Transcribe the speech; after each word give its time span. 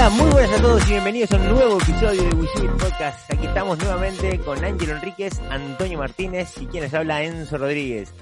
Hola, 0.00 0.08
muy 0.08 0.30
buenas 0.30 0.58
a 0.58 0.62
todos 0.62 0.86
y 0.88 0.92
bienvenidos 0.92 1.30
a 1.32 1.36
un 1.36 1.48
nuevo 1.50 1.78
episodio 1.78 2.22
de 2.22 2.34
Wishubit 2.34 2.70
Podcast. 2.70 3.30
Aquí 3.30 3.44
estamos 3.44 3.78
nuevamente 3.80 4.38
con 4.38 4.64
Ángelo 4.64 4.96
Enríquez, 4.96 5.38
Antonio 5.50 5.98
Martínez 5.98 6.56
y 6.58 6.66
quienes 6.68 6.94
habla 6.94 7.22
Enzo 7.22 7.58
Rodríguez. 7.58 8.14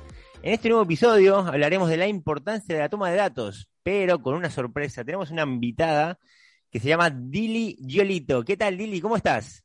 En 0.42 0.54
este 0.54 0.70
nuevo 0.70 0.82
episodio 0.82 1.38
hablaremos 1.38 1.88
de 1.88 1.96
la 1.96 2.08
importancia 2.08 2.74
de 2.74 2.80
la 2.80 2.88
toma 2.88 3.12
de 3.12 3.18
datos, 3.18 3.70
pero 3.84 4.20
con 4.20 4.34
una 4.34 4.50
sorpresa. 4.50 5.04
Tenemos 5.04 5.30
una 5.30 5.44
invitada 5.44 6.18
que 6.68 6.80
se 6.80 6.88
llama 6.88 7.10
Dili 7.10 7.76
Giolito. 7.86 8.44
¿Qué 8.44 8.56
tal, 8.56 8.76
Dili? 8.76 9.00
¿Cómo 9.00 9.14
estás? 9.14 9.64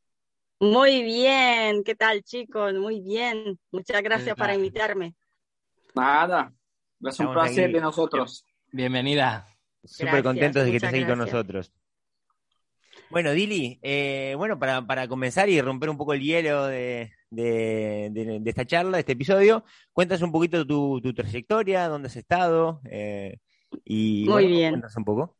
Muy 0.60 1.02
bien, 1.02 1.84
¿qué 1.84 1.96
tal 1.96 2.22
chicos? 2.22 2.76
Muy 2.76 3.02
bien, 3.02 3.58
muchas 3.72 4.04
gracias 4.04 4.36
por 4.36 4.52
invitarme. 4.52 5.16
Nada, 5.96 6.54
es 7.02 7.20
un 7.20 7.34
placer 7.34 7.72
de 7.72 7.82
nosotros. 7.82 8.46
Bienvenida. 8.72 9.48
Súper 9.84 10.22
contentos 10.22 10.64
de 10.64 10.70
que 10.70 10.78
estés 10.78 10.94
ahí 10.94 11.08
con 11.08 11.18
nosotros. 11.18 11.74
Bueno, 13.10 13.32
Dili, 13.32 13.80
eh, 13.82 14.34
bueno, 14.38 14.58
para, 14.58 14.86
para, 14.86 15.08
comenzar 15.08 15.50
y 15.50 15.62
romper 15.62 15.90
un 15.90 15.98
poco 15.98 16.14
el 16.14 16.22
hielo 16.22 16.66
de, 16.68 17.12
de, 17.30 18.42
esta 18.46 18.66
charla, 18.66 18.98
de 18.98 19.00
este 19.00 19.14
episodio, 19.14 19.64
cuéntanos 19.92 20.22
un 20.22 20.32
poquito 20.32 20.66
tu, 20.66 21.00
tu 21.02 21.14
trayectoria, 21.14 21.88
dónde 21.88 22.08
has 22.08 22.16
estado 22.16 22.82
eh, 22.90 23.38
y 23.86 24.26
Muy 24.28 24.48
bien. 24.48 24.72
cuéntanos 24.72 24.98
un 24.98 25.06
poco. 25.06 25.38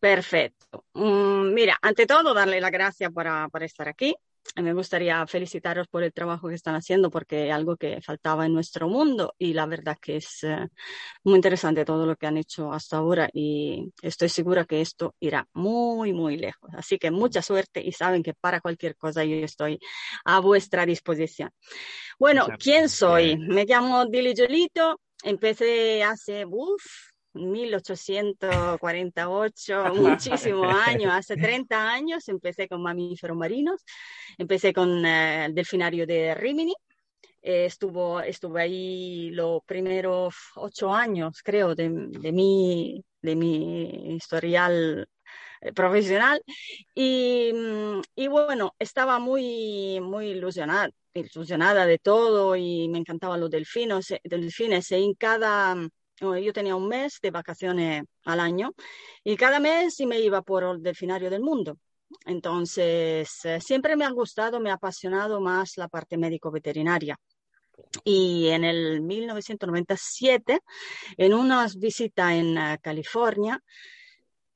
Perfecto. 0.00 0.84
Mm, 0.94 1.52
mira, 1.52 1.78
ante 1.82 2.06
todo, 2.06 2.32
darle 2.32 2.60
las 2.60 2.70
gracias 2.70 3.12
por, 3.12 3.26
por 3.50 3.62
estar 3.62 3.88
aquí. 3.88 4.14
Me 4.56 4.72
gustaría 4.72 5.24
felicitaros 5.26 5.86
por 5.88 6.02
el 6.02 6.12
trabajo 6.12 6.48
que 6.48 6.54
están 6.54 6.74
haciendo 6.74 7.10
porque 7.10 7.48
es 7.48 7.54
algo 7.54 7.76
que 7.76 8.00
faltaba 8.00 8.46
en 8.46 8.54
nuestro 8.54 8.88
mundo 8.88 9.34
y 9.38 9.52
la 9.52 9.66
verdad 9.66 9.96
que 10.00 10.16
es 10.16 10.42
eh, 10.42 10.68
muy 11.24 11.36
interesante 11.36 11.84
todo 11.84 12.06
lo 12.06 12.16
que 12.16 12.26
han 12.26 12.38
hecho 12.38 12.72
hasta 12.72 12.96
ahora 12.96 13.28
y 13.32 13.92
estoy 14.02 14.28
segura 14.28 14.64
que 14.64 14.80
esto 14.80 15.14
irá 15.20 15.46
muy, 15.52 16.12
muy 16.12 16.36
lejos. 16.36 16.70
Así 16.74 16.98
que 16.98 17.10
mucha 17.10 17.42
suerte 17.42 17.80
y 17.84 17.92
saben 17.92 18.22
que 18.22 18.34
para 18.34 18.60
cualquier 18.60 18.96
cosa 18.96 19.24
yo 19.24 19.36
estoy 19.36 19.78
a 20.24 20.40
vuestra 20.40 20.86
disposición. 20.86 21.50
Bueno, 22.18 22.48
¿quién 22.58 22.88
soy? 22.88 23.36
Me 23.36 23.64
llamo 23.64 24.06
Dili 24.06 24.34
Jolito, 24.36 25.00
empecé 25.22 26.02
hace, 26.02 26.44
uff, 26.46 26.82
1848, 27.38 29.94
muchísimos 29.94 30.74
años, 30.86 31.12
hace 31.12 31.36
30 31.36 31.90
años 31.90 32.28
empecé 32.28 32.68
con 32.68 32.82
mamíferos 32.82 33.36
marinos, 33.36 33.84
empecé 34.36 34.72
con 34.72 35.04
eh, 35.06 35.46
el 35.46 35.54
delfinario 35.54 36.06
de 36.06 36.34
Rimini, 36.34 36.74
eh, 37.42 37.66
estuvo, 37.66 38.20
estuve 38.20 38.62
ahí 38.62 39.30
los 39.30 39.62
primeros 39.64 40.34
ocho 40.56 40.92
años, 40.92 41.40
creo, 41.42 41.74
de, 41.74 41.88
de, 41.88 42.32
mi, 42.32 43.04
de 43.22 43.36
mi 43.36 44.16
historial 44.16 45.08
eh, 45.60 45.72
profesional. 45.72 46.42
Y, 46.94 47.52
y, 48.14 48.28
bueno, 48.28 48.74
estaba 48.78 49.18
muy, 49.18 50.00
muy 50.00 50.28
ilusionada, 50.28 50.90
ilusionada 51.14 51.86
de 51.86 51.98
todo 51.98 52.56
y 52.56 52.88
me 52.88 52.98
encantaban 52.98 53.40
los 53.40 53.50
delfinos, 53.50 54.12
delfines. 54.24 54.90
Y 54.92 55.04
en 55.04 55.14
cada 55.14 55.76
yo 56.20 56.52
tenía 56.52 56.76
un 56.76 56.88
mes 56.88 57.18
de 57.22 57.30
vacaciones 57.30 58.04
al 58.24 58.40
año 58.40 58.72
y 59.24 59.36
cada 59.36 59.60
mes 59.60 60.00
me 60.00 60.20
iba 60.20 60.42
por 60.42 60.64
el 60.64 60.82
delfinario 60.82 61.30
del 61.30 61.42
mundo. 61.42 61.78
Entonces, 62.24 63.44
eh, 63.44 63.60
siempre 63.60 63.96
me 63.96 64.04
ha 64.04 64.10
gustado, 64.10 64.60
me 64.60 64.70
ha 64.70 64.74
apasionado 64.74 65.40
más 65.40 65.76
la 65.76 65.88
parte 65.88 66.16
médico-veterinaria. 66.16 67.16
Y 68.04 68.48
en 68.48 68.64
el 68.64 69.00
1997, 69.02 70.60
en 71.16 71.34
una 71.34 71.66
visita 71.76 72.34
en 72.34 72.58
uh, 72.58 72.76
California, 72.82 73.62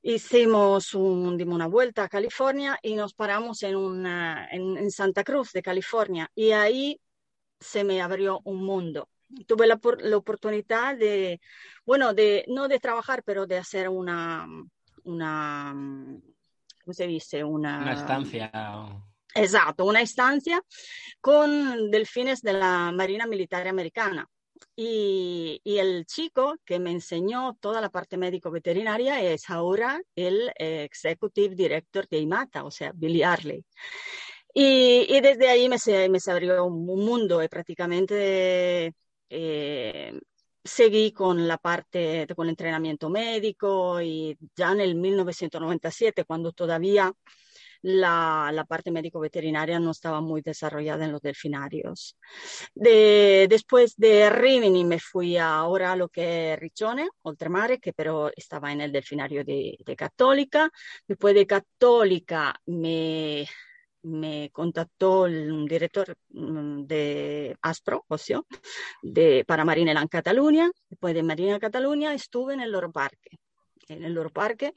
hicimos 0.01 0.93
un, 0.93 1.41
una 1.41 1.67
vuelta 1.67 2.03
a 2.03 2.09
California 2.09 2.77
y 2.81 2.95
nos 2.95 3.13
paramos 3.13 3.63
en, 3.63 3.75
una, 3.75 4.49
en 4.51 4.91
Santa 4.91 5.23
Cruz 5.23 5.51
de 5.53 5.61
California. 5.61 6.29
Y 6.35 6.51
ahí 6.51 6.99
se 7.59 7.83
me 7.83 8.01
abrió 8.01 8.41
un 8.43 8.63
mundo 8.65 9.07
tuve 9.47 9.67
la, 9.67 9.79
la, 9.99 10.17
oportunidad 10.17 10.97
de, 10.97 11.39
bueno, 11.85 12.13
de, 12.13 12.45
no 12.47 12.67
de 12.67 12.79
trabajar, 12.79 13.23
pero 13.23 13.45
de 13.45 13.57
hacer 13.57 13.89
una, 13.89 14.47
una, 15.03 15.73
¿cómo 16.83 16.93
se 16.93 17.07
dice? 17.07 17.43
Una, 17.43 17.79
una 17.81 17.93
estancia. 17.93 18.51
Exacto, 19.35 19.85
una 19.85 20.01
estancia 20.01 20.61
con 21.19 21.89
delfines 21.89 22.41
de 22.41 22.53
la 22.53 22.91
Marina 22.91 23.25
Militar 23.25 23.67
Americana. 23.67 24.27
Y, 24.75 25.59
y, 25.63 25.77
el 25.77 26.05
chico 26.05 26.55
que 26.65 26.79
me 26.79 26.91
enseñó 26.91 27.55
toda 27.59 27.79
la 27.81 27.89
parte 27.89 28.17
médico-veterinaria 28.17 29.21
es 29.21 29.49
ahora 29.49 30.01
el 30.15 30.51
Executive 30.55 31.53
Director 31.53 32.07
de 32.07 32.19
IMATA, 32.19 32.63
o 32.63 32.71
sea, 32.71 32.91
Billy 32.95 33.21
Arley. 33.21 33.63
Y, 34.53 35.05
y 35.09 35.21
desde 35.21 35.49
ahí 35.49 35.67
me 35.67 35.79
se, 35.79 36.09
me 36.09 36.19
se 36.19 36.31
abrió 36.31 36.65
un 36.65 36.85
mundo 36.85 37.43
y 37.43 37.47
prácticamente 37.47 38.93
eh, 39.35 40.19
seguí 40.63 41.11
con 41.11 41.47
la 41.47 41.57
parte, 41.57 42.27
con 42.35 42.45
el 42.47 42.51
entrenamiento 42.51 43.09
médico 43.09 44.01
y 44.01 44.37
ya 44.55 44.71
en 44.71 44.81
el 44.81 44.95
1997, 44.95 46.23
cuando 46.25 46.51
todavía 46.51 47.13
la, 47.81 48.49
la 48.53 48.63
parte 48.65 48.91
médico-veterinaria 48.91 49.79
no 49.79 49.91
estaba 49.91 50.21
muy 50.21 50.41
desarrollada 50.41 51.05
en 51.05 51.11
los 51.11 51.21
delfinarios. 51.21 52.17
De, 52.73 53.47
después 53.49 53.95
de 53.97 54.29
Rimini 54.29 54.85
me 54.85 54.99
fui 54.99 55.37
ahora 55.37 55.91
a 55.91 55.95
lo 55.95 56.09
que 56.09 56.53
es 56.53 56.59
Riccione, 56.59 57.09
Oltremare, 57.23 57.79
que 57.79 57.91
pero 57.93 58.31
estaba 58.35 58.71
en 58.71 58.81
el 58.81 58.91
delfinario 58.91 59.43
de, 59.43 59.77
de 59.85 59.95
Católica. 59.95 60.71
Después 61.07 61.35
de 61.35 61.47
Católica 61.47 62.55
me 62.65 63.45
me 64.03 64.49
contactó 64.51 65.25
el 65.25 65.65
director 65.65 66.15
mm, 66.29 66.83
de 66.83 67.57
Aspro, 67.61 68.05
Ocio, 68.07 68.45
de, 69.01 69.43
para 69.47 69.65
Marina 69.65 69.91
en 69.91 70.07
Cataluña. 70.07 70.71
Después 70.89 71.13
de 71.13 71.23
Marina 71.23 71.59
Cataluña 71.59 72.13
estuve 72.13 72.53
en 72.53 72.61
el 72.61 72.71
Loro 72.71 72.91
Parque. 72.91 73.37
En 73.87 74.03
el 74.03 74.13
Loro 74.13 74.29
Parque 74.29 74.73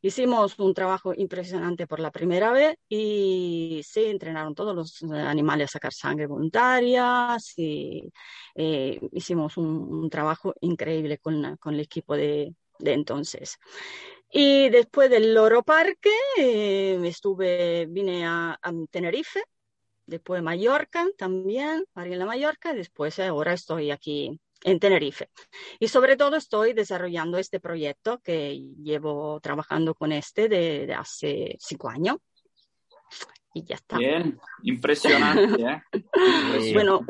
hicimos 0.00 0.58
un 0.58 0.74
trabajo 0.74 1.12
impresionante 1.16 1.86
por 1.86 2.00
la 2.00 2.10
primera 2.10 2.52
vez 2.52 2.76
y 2.88 3.82
se 3.84 4.10
entrenaron 4.10 4.54
todos 4.54 4.74
los 4.74 5.02
animales 5.12 5.70
a 5.70 5.72
sacar 5.72 5.92
sangre 5.92 6.26
voluntaria. 6.26 7.36
Eh, 7.56 9.00
hicimos 9.12 9.56
un, 9.56 9.66
un, 9.66 10.10
trabajo 10.10 10.54
increíble 10.60 11.18
con, 11.18 11.56
con 11.56 11.74
el 11.74 11.80
equipo 11.80 12.16
de, 12.16 12.54
de 12.78 12.92
entonces. 12.92 13.58
Y 14.30 14.68
después 14.68 15.08
del 15.10 15.34
Loro 15.34 15.62
Parque 15.62 16.12
eh, 16.38 16.98
estuve, 17.04 17.86
vine 17.86 18.26
a, 18.26 18.58
a, 18.60 18.72
Tenerife, 18.90 19.42
después 20.06 20.42
Mallorca 20.42 21.06
también, 21.16 21.84
en 21.94 22.18
la 22.18 22.26
Mallorca, 22.26 22.74
después 22.74 23.18
ahora 23.20 23.54
estoy 23.54 23.90
aquí 23.90 24.38
en 24.64 24.80
Tenerife. 24.80 25.30
Y 25.78 25.88
sobre 25.88 26.16
todo 26.16 26.36
estoy 26.36 26.72
desarrollando 26.72 27.38
este 27.38 27.60
proyecto 27.60 28.18
que 28.18 28.58
llevo 28.82 29.40
trabajando 29.40 29.94
con 29.94 30.12
este 30.12 30.48
de, 30.48 30.86
de 30.86 30.94
hace 30.94 31.56
cinco 31.60 31.88
años. 31.88 32.16
Y 33.54 33.64
ya 33.64 33.76
está. 33.76 33.96
Bien, 33.96 34.38
impresionante. 34.62 35.62
¿eh? 35.62 35.82
bueno, 36.74 37.00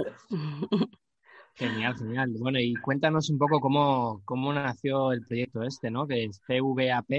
Genial, 1.59 1.97
genial. 1.97 2.31
Bueno, 2.39 2.61
y 2.61 2.75
cuéntanos 2.75 3.31
un 3.31 3.39
poco 3.39 3.61
cómo, 3.61 4.23
cómo 4.25 4.53
nació 4.53 5.11
el 5.11 5.27
proyecto 5.27 5.65
este, 5.65 5.91
¿no? 5.91 6.07
Que 6.07 6.25
es 6.25 6.41
CVAP. 6.47 7.11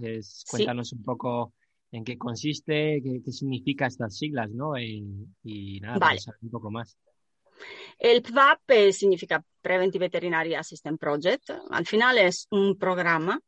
Es, 0.00 0.44
cuéntanos 0.48 0.90
sí. 0.90 0.96
un 0.96 1.02
poco 1.02 1.52
en 1.90 2.04
qué 2.04 2.16
consiste, 2.16 3.00
qué, 3.02 3.20
qué 3.24 3.32
significa 3.32 3.86
estas 3.86 4.16
siglas, 4.16 4.50
¿no? 4.50 4.78
Y, 4.78 5.04
y 5.42 5.80
nada, 5.80 5.98
vale. 5.98 6.20
saber 6.20 6.38
un 6.42 6.50
poco 6.50 6.70
más. 6.70 6.96
El 7.98 8.22
PVAP 8.22 8.92
significa 8.92 9.44
Preventive 9.60 10.06
Veterinary 10.06 10.54
Assistant 10.54 11.00
Project. 11.00 11.50
Al 11.70 11.84
final 11.84 12.18
es 12.18 12.46
un 12.52 12.78
programa 12.78 13.40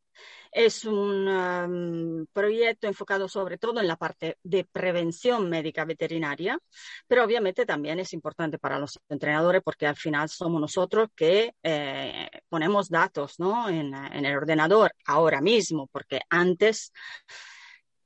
es 0.51 0.85
un 0.85 2.27
proyecto 2.33 2.87
enfocado 2.87 3.29
sobre 3.29 3.59
todo 3.59 3.81
en 3.81 3.87
la 3.87 3.97
parte 3.97 4.39
de 4.43 4.65
prevención 4.65 5.49
médica 5.49 5.85
veterinaria, 5.85 6.59
pero 7.07 7.25
obviamente 7.25 7.67
también 7.67 8.01
es 8.01 8.13
importante 8.13 8.59
para 8.59 8.79
los 8.79 8.99
entrenadores 9.09 9.63
porque 9.63 9.87
al 9.87 9.97
final 9.97 10.29
somos 10.29 10.61
nosotros 10.61 11.09
que 11.15 11.55
eh, 11.63 12.29
ponemos 12.49 12.89
datos 12.89 13.39
¿no? 13.39 13.69
en 13.69 13.95
el 13.95 14.37
ordenador 14.37 14.93
ahora 15.07 15.41
mismo, 15.41 15.89
porque 15.93 16.21
antes 16.29 16.93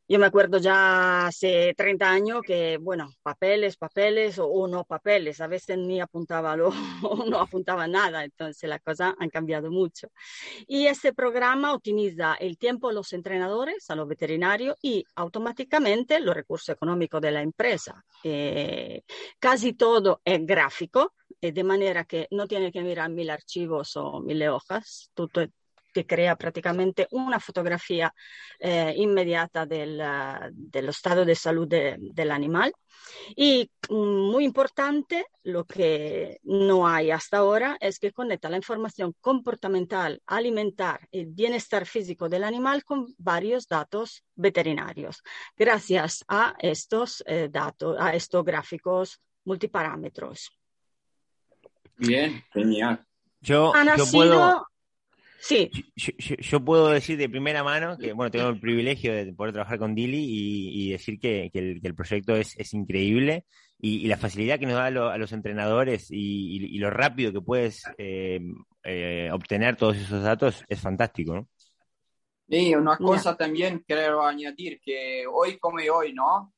yo 0.06 0.18
me 0.18 0.26
acuerdo 0.26 0.58
ya 0.58 1.26
hace 1.26 1.74
30 1.74 2.10
años 2.10 2.42
que, 2.46 2.76
bueno, 2.78 3.10
papeles, 3.22 3.76
papeles 3.76 4.38
o, 4.38 4.68
no 4.68 4.84
papeles, 4.84 5.40
a 5.40 5.46
veces 5.46 5.78
ni 5.78 6.00
apuntaba 6.00 6.56
lo, 6.56 6.68
o 7.02 7.24
no 7.24 7.40
apuntaba 7.40 7.86
nada, 7.88 8.24
entonces 8.24 8.68
la 8.68 8.78
cosa 8.78 9.14
han 9.18 9.30
cambiado 9.30 9.70
mucho. 9.70 10.08
Y 10.66 10.86
este 10.86 11.14
programa 11.14 11.72
optimiza 11.72 12.34
el 12.34 12.58
tiempo 12.58 12.88
de 12.88 12.94
los 12.94 13.12
entrenadores, 13.14 13.88
a 13.88 13.94
los 13.94 14.06
veterinarios 14.06 14.76
y 14.82 15.04
automáticamente 15.14 16.20
los 16.20 16.34
recursos 16.34 16.68
económicos 16.68 17.20
de 17.20 17.30
la 17.30 17.42
empresa. 17.42 18.04
Eh, 18.22 19.02
casi 19.38 19.72
todo 19.72 20.20
es 20.24 20.44
gráfico, 20.44 21.14
eh, 21.40 21.52
de 21.52 21.64
manera 21.64 22.04
que 22.04 22.28
no 22.30 22.46
tiene 22.46 22.70
que 22.70 22.82
mirar 22.82 23.10
mil 23.10 23.30
archivos 23.30 23.96
o 23.96 24.20
mil 24.20 24.42
hojas, 24.48 25.10
todo, 25.14 25.46
que 25.94 26.04
crea 26.04 26.36
prácticamente 26.36 27.06
una 27.12 27.38
fotografía 27.38 28.12
eh, 28.58 28.92
inmediata 28.96 29.64
del, 29.64 30.02
del, 30.52 30.88
estado 30.88 31.24
de 31.24 31.36
salud 31.36 31.68
del 31.68 32.30
animal. 32.30 32.72
Y 33.36 33.70
mm, 33.88 33.94
muy 33.94 34.44
importante, 34.44 35.26
lo 35.44 35.64
que 35.64 36.40
no 36.42 36.86
hay 36.86 37.10
hasta 37.10 37.38
ahora 37.38 37.76
es 37.80 37.98
que 37.98 38.12
conecta 38.12 38.50
la 38.50 38.56
información 38.56 39.14
comportamental, 39.20 40.20
alimentar 40.26 41.08
y 41.10 41.24
bienestar 41.26 41.86
físico 41.86 42.28
del 42.28 42.44
animal 42.44 42.84
con 42.84 43.14
varios 43.16 43.68
datos 43.68 44.24
veterinarios, 44.34 45.22
gracias 45.56 46.24
a 46.26 46.54
estos 46.58 47.22
eh, 47.26 47.48
datos, 47.50 47.96
a 48.00 48.14
estos 48.14 48.44
gráficos 48.44 49.20
multiparámetros. 49.44 50.50
Bien, 51.96 52.42
genial. 52.52 53.06
Yo, 53.40 53.72
yo 53.96 54.06
puedo, 54.10 54.66
Sí. 55.46 55.70
Yo, 55.94 56.64
puedo 56.64 56.88
decir 56.88 57.18
de 57.18 57.28
primera 57.28 57.62
mano 57.62 57.98
que, 57.98 58.14
bueno, 58.14 58.30
tengo 58.30 58.48
el 58.48 58.58
privilegio 58.58 59.12
de 59.12 59.30
poder 59.34 59.52
trabajar 59.52 59.78
con 59.78 59.94
Dili 59.94 60.24
y, 60.26 60.90
decir 60.92 61.20
que, 61.20 61.50
el, 61.52 61.94
proyecto 61.94 62.34
es, 62.34 62.72
increíble 62.72 63.44
y, 63.78 64.06
la 64.06 64.16
facilidad 64.16 64.58
que 64.58 64.64
nos 64.64 64.76
da 64.76 64.86
a, 64.86 65.18
los 65.18 65.32
entrenadores 65.32 66.06
y, 66.10 66.78
lo 66.78 66.88
rápido 66.88 67.30
que 67.30 67.42
puedes 67.42 67.82
eh, 67.98 68.40
eh, 68.84 69.28
obtener 69.34 69.76
todos 69.76 69.98
esos 69.98 70.22
datos 70.22 70.64
es 70.66 70.80
fantástico, 70.80 71.34
¿no? 71.34 71.48
Y 72.48 72.74
una 72.74 72.96
cosa 72.96 73.36
también 73.36 73.84
quiero 73.86 74.24
añadir, 74.24 74.80
que 74.80 75.26
hoy 75.30 75.58
como 75.58 75.76
hoy, 75.92 76.14
¿no? 76.14 76.54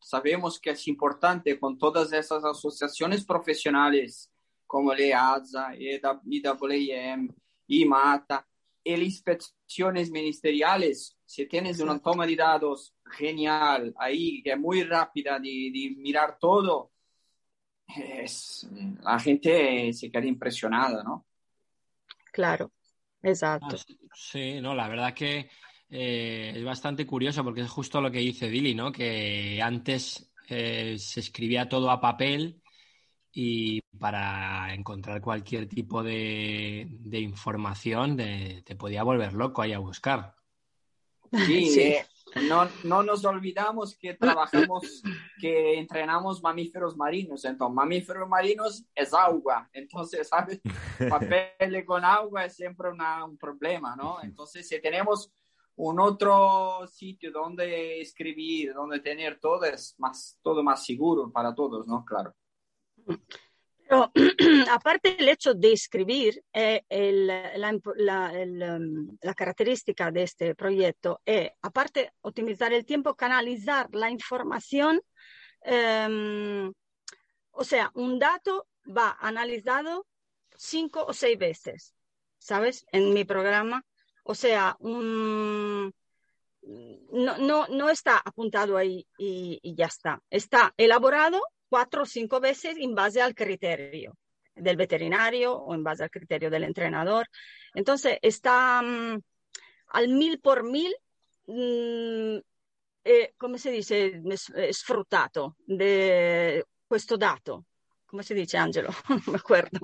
Sabemos 0.00 0.58
que 0.58 0.70
es 0.70 0.88
importante 0.88 1.58
con 1.58 1.76
todas 1.76 2.10
esas 2.14 2.42
asociaciones 2.42 3.26
profesionales 3.26 4.32
como 4.66 4.94
LEASA, 4.94 5.74
IWM, 5.76 7.28
y 7.66 7.84
mata. 7.84 8.46
El 8.84 9.02
inspecciones 9.02 10.10
ministeriales, 10.10 11.16
si 11.24 11.46
tienes 11.46 11.78
una 11.80 12.00
toma 12.00 12.26
de 12.26 12.36
datos 12.36 12.94
genial 13.10 13.94
ahí, 13.96 14.42
que 14.42 14.52
es 14.52 14.58
muy 14.58 14.82
rápida 14.82 15.38
de, 15.38 15.94
mirar 15.96 16.36
todo, 16.38 16.90
es, 17.86 18.68
la 19.02 19.18
gente 19.20 19.92
se 19.92 20.10
queda 20.10 20.26
impresionada, 20.26 21.04
¿no? 21.04 21.26
Claro, 22.32 22.72
exacto. 23.22 23.76
Ah, 23.76 23.94
sí, 24.14 24.60
no, 24.60 24.74
la 24.74 24.88
verdad 24.88 25.14
que 25.14 25.48
eh, 25.90 26.54
es 26.56 26.64
bastante 26.64 27.06
curioso 27.06 27.44
porque 27.44 27.60
es 27.60 27.70
justo 27.70 28.00
lo 28.00 28.10
que 28.10 28.18
dice 28.18 28.48
Dili, 28.48 28.74
¿no? 28.74 28.90
Que 28.90 29.60
antes 29.62 30.32
eh, 30.48 30.96
se 30.98 31.20
escribía 31.20 31.68
todo 31.68 31.90
a 31.90 32.00
papel 32.00 32.61
y 33.32 33.80
para 33.98 34.74
encontrar 34.74 35.20
cualquier 35.20 35.68
tipo 35.68 36.02
de, 36.02 36.86
información 37.12 38.16
te 38.16 38.76
podía 38.76 39.02
volver 39.02 39.32
loco 39.32 39.62
ahí 39.62 39.72
a 39.72 39.78
buscar. 39.78 40.34
Sí, 41.32 41.80
eh, 41.80 42.04
no, 42.46 42.68
no, 42.84 43.02
nos 43.02 43.24
olvidamos 43.24 43.96
que 43.96 44.14
trabajamos, 44.14 45.02
que 45.40 45.78
entrenamos 45.78 46.42
mamíferos 46.42 46.96
marinos. 46.96 47.44
Entonces, 47.44 47.74
mamíferos 47.74 48.28
marinos 48.28 48.84
es 48.94 49.14
agua. 49.14 49.68
Entonces, 49.72 50.28
¿sabes? 50.28 50.60
Papel 51.08 51.84
con 51.86 52.04
agua 52.04 52.44
es 52.44 52.54
siempre 52.54 52.90
un 52.90 53.38
problema, 53.38 53.96
¿no? 53.96 54.18
Entonces, 54.22 54.68
si 54.68 54.80
tenemos 54.80 55.32
un 55.76 56.00
otro 56.00 56.86
sitio 56.86 57.32
donde 57.32 58.00
escribir, 58.02 58.74
donde 58.74 59.00
tener 59.00 59.40
todo, 59.40 59.64
es 59.64 59.94
más, 59.98 60.38
todo 60.42 60.62
más 60.62 60.84
seguro 60.84 61.32
para 61.32 61.54
todos, 61.54 61.86
¿no? 61.86 62.04
Claro. 62.04 62.34
Pero 63.92 64.10
aparte 64.70 65.16
el 65.18 65.28
hecho 65.28 65.52
de 65.52 65.72
escribir, 65.72 66.42
eh, 66.52 66.82
la, 67.58 67.70
um, 67.70 69.18
la, 69.20 69.34
característica 69.34 70.10
de 70.10 70.22
este 70.22 70.54
proyecto 70.54 71.20
es, 71.26 71.50
aparte, 71.60 72.14
optimizar 72.22 72.72
el 72.72 72.86
tiempo, 72.86 73.14
canalizar 73.14 73.88
la 73.92 74.10
información. 74.10 75.02
Em, 75.60 76.72
o 77.50 77.64
sea, 77.64 77.90
un 77.94 78.18
dato 78.18 78.66
va 78.86 79.18
analizado 79.20 80.06
cinco 80.56 81.04
o 81.04 81.12
seis 81.12 81.38
veces, 81.38 81.94
¿sabes? 82.38 82.86
En 82.92 83.12
mi 83.12 83.24
programa. 83.24 83.84
O 84.24 84.34
sea, 84.34 84.74
no, 84.80 85.92
no, 87.10 87.66
no 87.68 87.90
está 87.90 88.16
apuntado 88.18 88.78
ahí 88.78 89.06
y, 89.18 89.58
y 89.62 89.74
ya 89.74 89.86
está. 89.86 90.22
Está 90.30 90.72
elaborado 90.78 91.42
cuatro 91.72 92.02
o 92.02 92.04
cinco 92.04 92.38
veces 92.38 92.76
en 92.76 92.94
base 92.94 93.22
al 93.22 93.34
criterio 93.34 94.18
del 94.54 94.76
veterinario 94.76 95.54
o 95.54 95.74
en 95.74 95.82
base 95.82 96.02
al 96.02 96.10
criterio 96.10 96.50
del 96.50 96.64
entrenador. 96.64 97.26
Entonces, 97.72 98.18
está 98.20 98.82
mm, 98.82 99.18
al 99.88 100.08
mil 100.08 100.38
por 100.38 100.64
mil, 100.64 100.94
mm, 101.46 102.36
eh, 103.04 103.32
come 103.38 103.56
si 103.58 103.70
dice, 103.70 104.20
sfruttato 104.70 105.56
de 105.66 106.62
questo 106.86 107.16
dato. 107.16 107.64
¿Cómo 108.04 108.22
se 108.22 108.34
dice, 108.34 108.58
Angelo? 108.58 108.90
No 109.08 109.32
me 109.32 109.38
acuerdo. 109.38 109.80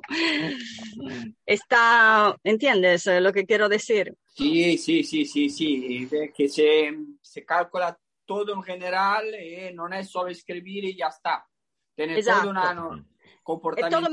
Está, 1.46 2.36
¿entiendes 2.44 3.06
lo 3.06 3.32
que 3.32 3.46
quiero 3.46 3.66
decir? 3.66 4.14
Sí, 4.34 4.76
sí, 4.76 5.02
sí, 5.02 5.24
sí, 5.24 5.48
sí, 5.48 6.06
que 6.36 6.48
se, 6.50 6.94
se 7.22 7.46
calcula 7.46 7.98
todo 8.26 8.52
en 8.52 8.62
general 8.62 9.28
y 9.28 9.54
eh, 9.54 9.72
no 9.74 9.88
es 9.88 10.10
solo 10.10 10.28
escribir 10.28 10.84
y 10.84 10.94
ya 10.94 11.06
está. 11.06 11.48
Tiene 11.98 12.22
todo 12.22 12.50
un 12.90 13.08
comportamiento 13.42 14.08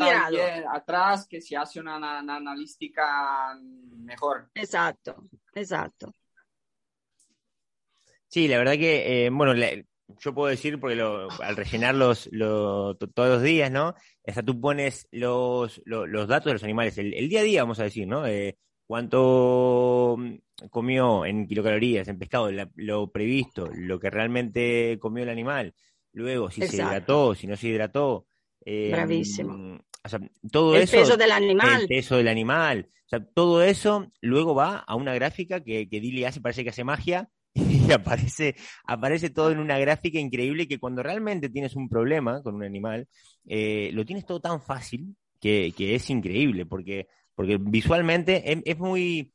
atrás 0.71 1.27
que 1.27 1.39
se 1.39 1.55
hace 1.55 1.79
una, 1.79 2.17
analística 2.17 3.55
mejor. 3.97 4.49
Exacto, 4.55 5.27
exacto. 5.53 6.11
Sí, 8.27 8.47
la 8.47 8.57
verdad 8.57 8.73
que, 8.73 9.27
eh, 9.27 9.29
bueno, 9.29 9.53
yo 9.53 10.33
puedo 10.33 10.47
decir, 10.47 10.79
porque 10.79 10.99
al 10.99 11.55
rellenar 11.55 11.93
los, 11.93 12.27
todos 12.31 13.29
los 13.29 13.43
días, 13.43 13.69
¿no? 13.69 13.93
Hasta 14.25 14.41
tú 14.41 14.59
pones 14.59 15.07
los, 15.11 15.79
los, 15.85 16.27
datos 16.27 16.45
de 16.45 16.53
los 16.53 16.63
animales, 16.63 16.97
el, 16.97 17.29
día 17.29 17.41
a 17.41 17.43
día, 17.43 17.61
vamos 17.61 17.79
a 17.79 17.83
decir, 17.83 18.07
¿no? 18.07 18.25
Eh, 18.25 18.57
cuánto 18.87 20.17
comió 20.71 21.23
en 21.23 21.45
kilocalorías, 21.45 22.07
en 22.07 22.17
pescado, 22.17 22.49
lo 22.51 23.11
previsto, 23.11 23.69
lo 23.75 23.99
que 23.99 24.09
realmente 24.09 24.97
comió 24.99 25.21
el 25.21 25.29
animal, 25.29 25.75
Luego, 26.15 26.49
si 26.49 26.65
se 26.65 26.77
hidrató, 26.77 27.35
si 27.35 27.45
no 27.45 27.57
se 27.57 27.67
hidrató. 27.67 28.25
Eh, 28.65 28.89
Bravísimo. 28.91 29.77
O 30.03 30.09
sea, 30.09 30.19
todo 30.49 30.75
el 30.75 30.83
eso. 30.83 30.95
El 30.95 31.01
peso 31.03 31.17
del 31.17 31.31
animal. 31.31 31.81
El 31.81 31.87
peso 31.87 32.15
del 32.15 32.29
animal. 32.29 32.89
O 32.89 33.09
sea, 33.09 33.19
todo 33.19 33.61
eso 33.61 34.11
luego 34.21 34.55
va 34.55 34.77
a 34.77 34.95
una 34.95 35.13
gráfica 35.13 35.61
que, 35.61 35.89
que 35.89 35.99
Dili 35.99 36.23
hace, 36.23 36.39
parece 36.39 36.63
que 36.63 36.69
hace 36.69 36.85
magia, 36.85 37.29
y 37.53 37.91
aparece, 37.91 38.55
aparece 38.85 39.29
todo 39.29 39.51
en 39.51 39.59
una 39.59 39.77
gráfica 39.77 40.17
increíble 40.17 40.69
que 40.69 40.79
cuando 40.79 41.03
realmente 41.03 41.49
tienes 41.49 41.75
un 41.75 41.89
problema 41.89 42.41
con 42.41 42.55
un 42.55 42.63
animal, 42.63 43.07
eh, 43.45 43.89
lo 43.93 44.05
tienes 44.05 44.25
todo 44.25 44.39
tan 44.39 44.61
fácil 44.61 45.15
que, 45.41 45.73
que 45.75 45.95
es 45.95 46.09
increíble, 46.09 46.65
porque, 46.65 47.07
porque 47.35 47.57
visualmente 47.59 48.53
es, 48.53 48.61
es 48.63 48.77
muy 48.77 49.33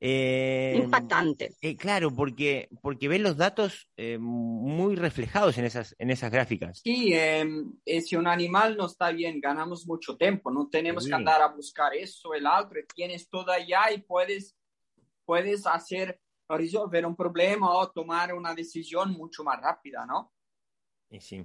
eh, 0.00 0.74
Impactante. 0.76 1.54
Eh, 1.60 1.76
claro, 1.76 2.14
porque, 2.14 2.68
porque 2.82 3.08
ves 3.08 3.20
los 3.20 3.36
datos 3.36 3.90
eh, 3.96 4.16
muy 4.18 4.94
reflejados 4.94 5.58
en 5.58 5.64
esas, 5.64 5.96
en 5.98 6.10
esas 6.10 6.30
gráficas. 6.30 6.80
Sí, 6.84 7.12
em, 7.12 7.72
si 7.84 8.14
un 8.14 8.28
animal 8.28 8.76
no 8.76 8.86
está 8.86 9.10
bien, 9.10 9.40
ganamos 9.40 9.86
mucho 9.86 10.16
tiempo, 10.16 10.50
no 10.52 10.68
tenemos 10.68 11.06
que 11.06 11.14
andar 11.14 11.42
a 11.42 11.48
buscar 11.48 11.94
eso, 11.94 12.32
el 12.32 12.46
otro, 12.46 12.80
tienes 12.94 13.28
todo 13.28 13.50
allá 13.50 13.90
y 13.92 14.02
puedes, 14.02 14.56
puedes 15.24 15.66
hacer, 15.66 16.20
resolver 16.48 17.04
un 17.04 17.16
problema 17.16 17.70
o 17.76 17.90
tomar 17.90 18.32
una 18.34 18.54
decisión 18.54 19.10
mucho 19.12 19.42
más 19.42 19.60
rápida, 19.60 20.06
¿no? 20.06 20.32
Y 21.10 21.20
sí. 21.20 21.44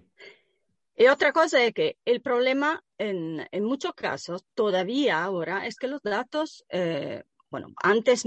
Y 0.95 1.07
otra 1.07 1.33
cosa 1.33 1.63
es 1.63 1.73
que 1.73 1.97
el 2.05 2.21
problema 2.21 2.83
en, 2.99 3.47
en 3.51 3.63
muchos 3.63 3.95
casos 3.95 4.45
todavía 4.53 5.23
ahora 5.23 5.65
es 5.65 5.75
que 5.75 5.87
los 5.87 6.03
datos 6.03 6.63
bueno, 7.53 7.67
antes 7.83 8.23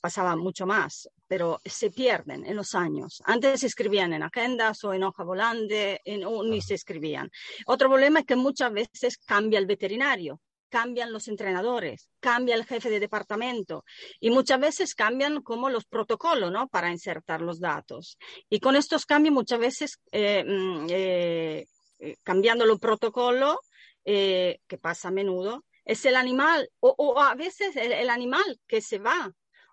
pasaba 0.00 0.34
mucho 0.34 0.66
más, 0.66 1.08
pero 1.28 1.60
se 1.64 1.92
pierden 1.92 2.44
en 2.44 2.56
los 2.56 2.74
años. 2.74 3.22
Antes 3.24 3.60
se 3.60 3.68
escribían 3.68 4.12
en 4.12 4.24
agendas 4.24 4.82
o 4.82 4.92
en 4.92 5.04
hoja 5.04 5.22
volante, 5.22 6.00
en, 6.04 6.24
o 6.24 6.42
ni 6.42 6.60
se 6.60 6.74
escribían. 6.74 7.30
Otro 7.66 7.88
problema 7.88 8.18
es 8.18 8.26
que 8.26 8.34
muchas 8.34 8.72
veces 8.72 9.16
cambia 9.18 9.60
el 9.60 9.66
veterinario, 9.66 10.40
cambian 10.68 11.12
los 11.12 11.28
entrenadores, 11.28 12.08
cambia 12.18 12.56
el 12.56 12.64
jefe 12.64 12.90
de 12.90 12.98
departamento 12.98 13.84
y 14.18 14.30
muchas 14.30 14.58
veces 14.58 14.96
cambian 14.96 15.40
como 15.42 15.70
los 15.70 15.84
protocolos, 15.84 16.50
¿no? 16.50 16.66
Para 16.66 16.90
insertar 16.90 17.42
los 17.42 17.60
datos. 17.60 18.18
Y 18.50 18.58
con 18.58 18.74
estos 18.74 19.06
cambios 19.06 19.34
muchas 19.34 19.60
veces, 19.60 20.00
eh, 20.10 20.42
mm, 20.44 20.86
eh, 20.90 21.64
eh, 22.00 22.16
cambiando 22.24 22.64
el 22.64 22.76
protocolo, 22.80 23.60
que 24.04 24.78
pasa 24.82 25.08
a 25.08 25.12
menudo, 25.12 25.64
es 25.84 26.04
el 26.04 26.16
animal, 26.16 26.70
o, 26.80 27.20
a 27.20 27.34
veces 27.34 27.76
el, 27.76 28.08
animal 28.10 28.60
que 28.66 28.80
se 28.80 28.98
va, 28.98 29.32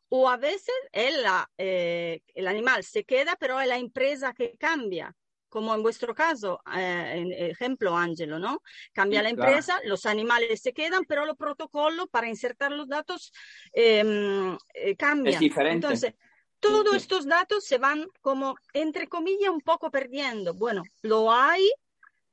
o 0.10 0.30
a 0.30 0.38
veces 0.38 0.76
el, 0.92 1.24
eh, 1.58 2.22
el 2.34 2.48
animal 2.48 2.84
se 2.84 3.06
queda, 3.06 3.38
pero 3.40 3.60
es 3.62 3.68
la 3.68 3.78
empresa 3.78 4.34
que 4.34 4.56
cambia. 4.58 5.16
como 5.48 5.76
en 5.76 5.84
vuestro 5.84 6.16
caso, 6.16 6.62
eh, 6.78 7.14
en 7.16 7.34
ejemplo, 7.34 7.98
Angelo, 7.98 8.40
¿no? 8.40 8.62
Cambia 8.94 9.22
la 9.22 9.30
empresa, 9.30 9.82
los 9.84 10.06
animales 10.06 10.62
se 10.62 10.72
quedan, 10.72 11.04
pero 11.04 11.26
los 11.26 11.36
protocolos 11.36 12.08
para 12.10 12.30
insertar 12.30 12.72
los 12.72 12.88
datos 12.88 13.34
em, 13.74 14.58
eh, 14.74 14.96
cambian. 14.96 15.34
Es 15.34 15.40
diferente. 15.42 15.76
Entonces, 15.76 16.14
todos 16.62 16.96
estos 16.96 17.26
datos 17.26 17.66
se 17.66 17.80
van 17.80 18.08
como, 18.22 18.56
entre 18.74 19.08
comillas, 19.08 19.50
un 19.50 19.60
poco 19.60 19.92
perdiendo. 19.92 20.54
Bueno, 20.54 20.84
lo 21.02 21.34
hay, 21.34 21.70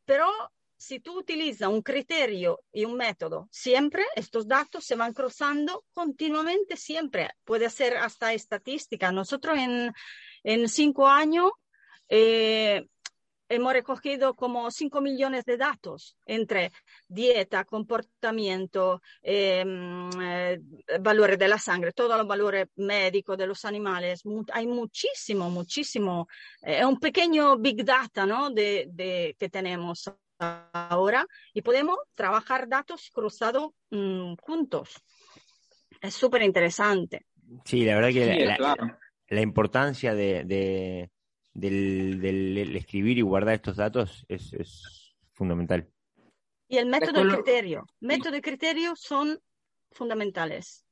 pero 0.04 0.30
si 0.78 1.00
tú 1.00 1.18
utilizas 1.18 1.68
un 1.68 1.82
criterio 1.82 2.60
y 2.72 2.84
un 2.84 2.94
método, 2.94 3.48
siempre 3.50 4.04
estos 4.14 4.46
datos 4.46 4.84
se 4.84 4.94
van 4.94 5.12
cruzando 5.12 5.84
continuamente, 5.92 6.76
siempre. 6.76 7.30
Puede 7.44 7.68
ser 7.68 7.96
hasta 7.96 8.32
estadística. 8.32 9.10
Nosotros 9.10 9.58
en, 9.58 9.92
en 10.44 10.68
cinco 10.68 11.08
años 11.08 11.50
eh, 12.08 12.86
hemos 13.48 13.72
recogido 13.72 14.34
como 14.34 14.70
5 14.70 15.00
millones 15.00 15.44
de 15.44 15.56
datos 15.56 16.16
entre 16.26 16.70
dieta, 17.08 17.64
comportamiento, 17.64 19.02
em, 19.22 20.10
eh, 20.22 20.60
valores 21.00 21.38
de 21.38 21.48
la 21.48 21.58
sangre, 21.58 21.92
todos 21.92 22.16
los 22.16 22.26
valores 22.26 22.68
médicos 22.76 23.36
de 23.36 23.46
los 23.46 23.64
animales. 23.64 24.22
hay 24.52 24.66
muchísimo, 24.66 25.50
muchísimo. 25.50 26.28
Es 26.62 26.84
un 26.84 27.00
pequeño 27.00 27.56
big 27.56 27.84
data 27.84 28.26
¿no? 28.26 28.50
de, 28.50 28.86
de, 28.92 29.34
que 29.38 29.48
tenemos 29.48 30.08
ahora 30.38 31.26
y 31.52 31.62
podemos 31.62 31.98
trabajar 32.14 32.68
datos 32.68 33.10
cruzados 33.12 33.72
mm, 33.90 34.34
juntos. 34.40 35.02
Es 36.00 36.14
súper 36.14 36.42
interesante. 36.42 37.26
Sí, 37.64 37.84
la 37.84 37.94
verdad 37.94 38.10
que 38.10 38.56
la, 39.30 39.40
importancia 39.40 40.14
de, 40.14 41.10
del, 41.54 42.76
escribir 42.76 43.18
y 43.18 43.22
guardar 43.22 43.54
estos 43.54 43.76
datos 43.76 44.24
es, 44.28 44.52
es 44.52 45.16
fundamental. 45.32 45.88
Y 46.68 46.76
el 46.76 46.86
método 46.86 47.24
y 47.24 47.34
criterio. 47.34 47.86
Método 48.00 48.36
y 48.36 48.42
criterio 48.42 48.94
son 48.94 49.40
fundamentales. 49.90 50.84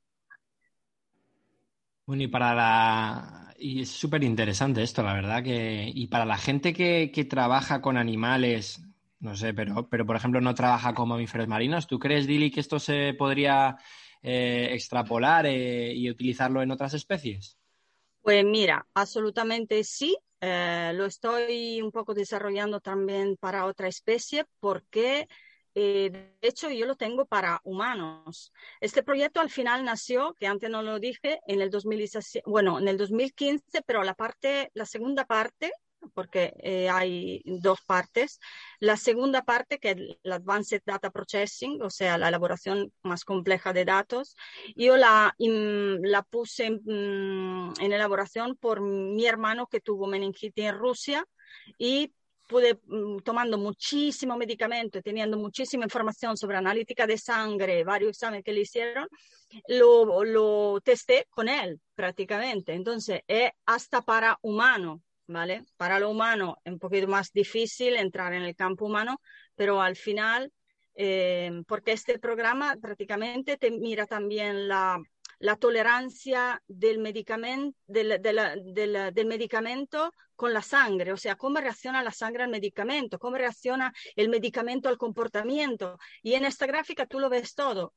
Bueno, 2.07 2.23
y 2.23 2.29
para 2.29 2.55
la. 2.55 3.55
Y 3.59 3.83
es 3.83 3.91
súper 3.91 4.23
interesante 4.23 4.83
esto, 4.83 5.03
la 5.03 5.13
verdad, 5.13 5.43
que. 5.43 5.91
Y 5.93 6.07
para 6.07 6.25
la 6.25 6.39
gente 6.39 6.73
que, 6.73 7.11
que 7.13 7.25
trabaja 7.25 7.83
con 7.83 7.97
animales, 7.97 8.81
no 9.19 9.35
sé, 9.35 9.55
pero, 9.55 9.89
pero 9.89 10.05
por 10.05 10.17
ejemplo 10.17 10.41
no 10.41 10.55
trabaja 10.55 10.95
con 10.95 11.09
mamíferos 11.09 11.49
marinos. 11.49 11.87
¿Tú 11.87 11.99
crees, 11.99 12.27
Dili, 12.27 12.51
que 12.51 12.61
esto 12.61 12.79
se 12.79 13.15
podría 13.15 13.77
eh, 14.23 14.69
extrapolar 14.73 15.47
eh, 15.47 15.93
y 15.95 16.11
utilizarlo 16.11 16.63
en 16.63 16.71
otras 16.71 16.95
especies? 16.95 17.59
Pues 18.23 18.45
mira, 18.45 18.87
absolutamente 18.95 19.83
sí. 19.85 20.17
Eh, 20.41 20.93
lo 20.95 21.07
estoy 21.07 21.81
un 21.81 21.91
poco 21.91 22.13
desarrollando 22.13 22.81
también 22.81 23.37
para 23.37 23.65
otra 23.65 23.89
especie 23.89 24.45
porque 24.61 25.29
de 25.75 26.33
hecho, 26.41 26.71
yo 26.71 26.87
lo 26.87 26.95
tengo 26.95 27.27
para 27.27 27.61
humanos. 27.63 28.51
Este 28.81 29.03
proyecto 29.03 29.41
al 29.41 29.51
final 29.51 29.85
nació, 29.85 30.33
que 30.33 30.47
antes 30.47 30.71
no 30.71 30.81
lo 30.81 30.99
dije, 30.99 31.41
en 31.47 31.61
el 31.61 31.69
2017, 31.69 32.45
bueno, 32.47 32.79
en 32.79 32.89
el 32.89 32.97
2015, 32.97 33.83
pero 33.85 34.03
la 34.03 34.15
parte, 34.15 34.71
la 34.73 34.87
segunda 34.87 35.27
parte 35.27 35.71
porque 36.15 36.55
eh, 36.59 36.89
hay 36.89 37.43
dos 37.45 37.81
partes. 37.87 38.41
La 38.81 38.97
segunda 38.97 39.43
parte, 39.43 39.79
que 39.79 39.91
es 39.91 39.97
el 40.23 40.33
Advanced 40.33 40.83
Data 40.85 41.11
Processing, 41.11 41.83
o 41.83 41.91
sea, 41.91 42.19
la 42.19 42.29
elaboración 42.29 42.93
más 43.03 43.25
compleja 43.25 43.73
de 43.73 43.85
datos, 43.85 44.37
yo 44.75 44.97
la, 44.97 45.35
la 45.39 46.23
puse 46.23 46.67
en, 46.67 47.73
elaboración 47.79 48.57
por 48.57 48.81
mi 48.81 49.27
hermano 49.27 49.67
que 49.67 49.81
tuvo 49.81 50.07
meningitis 50.07 50.67
en 50.67 50.79
Rusia 50.79 51.25
y 51.79 52.13
pude, 52.49 52.81
mm, 52.87 53.19
tomando 53.19 53.59
muchísimo 53.59 54.37
medicamento, 54.37 55.03
teniendo 55.03 55.37
muchísima 55.37 55.85
información 55.85 56.37
sobre 56.37 56.57
analítica 56.57 57.07
de 57.07 57.19
sangre, 57.19 57.85
varios 57.85 58.11
exámenes 58.11 58.45
que 58.45 58.53
le 58.53 58.61
hicieron, 58.61 59.09
lo, 59.69 60.25
lo 60.25 60.81
testé 60.83 61.27
con 61.31 61.49
él 61.49 61.81
prácticamente. 61.95 62.73
Entonces, 62.73 63.23
es 63.27 63.51
hasta 63.65 64.03
para 64.03 64.39
humano 64.43 65.03
¿vale? 65.27 65.65
Para 65.77 65.99
lo 65.99 66.11
humano 66.11 66.59
es 66.65 66.73
un 66.73 66.79
poquito 66.79 67.09
más 67.09 67.33
difícil 67.33 67.97
entrar 67.97 68.33
en 68.33 68.43
el 68.43 68.55
campo 68.55 68.87
humano, 68.87 69.21
pero 69.55 69.81
al 69.81 69.97
final, 69.97 70.53
eh, 70.95 71.51
porque 71.67 71.93
este 71.93 72.19
programa 72.19 72.77
prácticamente 72.81 73.57
te 73.57 73.71
mira 73.71 74.07
también 74.07 74.69
la, 74.69 74.99
la 75.39 75.57
tolerancia 75.57 76.63
del 76.67 76.99
medicamento, 76.99 77.79
del, 77.87 78.21
del, 78.23 79.27
medicamento 79.27 80.13
con 80.35 80.53
la 80.53 80.63
sangre, 80.63 81.13
o 81.13 81.17
sea, 81.17 81.37
cómo 81.37 81.59
reacciona 81.59 82.03
la 82.03 82.11
sangre 82.11 82.45
al 82.45 82.51
medicamento, 82.51 83.19
cómo 83.19 83.37
reacciona 83.37 83.93
el 84.15 84.29
medicamento 84.29 84.89
al 84.89 84.99
comportamiento. 84.99 85.99
Y 86.23 86.35
en 86.35 86.45
esta 86.45 86.67
gráfica 86.67 87.07
tú 87.07 87.19
lo 87.21 87.29
ves 87.29 87.55
todo, 87.55 87.95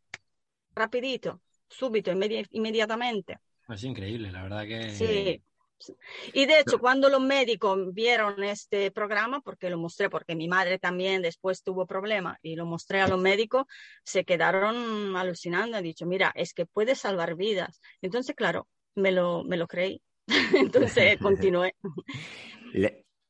rapidito, 0.73 1.41
súbito, 1.67 2.11
inmediatamente. 2.11 3.39
Es 3.67 3.83
increíble, 3.83 4.31
la 4.31 4.43
verdad 4.43 4.65
que... 4.65 4.89
Sí, 4.91 5.43
y 6.33 6.45
de 6.45 6.59
hecho, 6.59 6.79
cuando 6.79 7.09
los 7.09 7.21
médicos 7.21 7.93
vieron 7.93 8.43
este 8.43 8.91
programa, 8.91 9.41
porque 9.41 9.69
lo 9.69 9.77
mostré, 9.77 10.09
porque 10.09 10.35
mi 10.35 10.47
madre 10.47 10.79
también 10.79 11.21
después 11.21 11.63
tuvo 11.63 11.85
problemas 11.85 12.37
y 12.41 12.55
lo 12.55 12.65
mostré 12.65 13.01
a 13.01 13.07
los 13.07 13.19
médicos, 13.19 13.65
se 14.03 14.25
quedaron 14.25 15.15
alucinando. 15.15 15.77
Han 15.77 15.83
dicho, 15.83 16.05
mira, 16.05 16.31
es 16.35 16.53
que 16.53 16.65
puede 16.65 16.95
salvar 16.95 17.35
vidas. 17.35 17.81
Entonces, 18.01 18.35
claro, 18.35 18.67
me 18.95 19.11
lo, 19.11 19.43
me 19.43 19.57
lo 19.57 19.67
creí. 19.67 20.01
Entonces, 20.55 21.17
continué. 21.21 21.75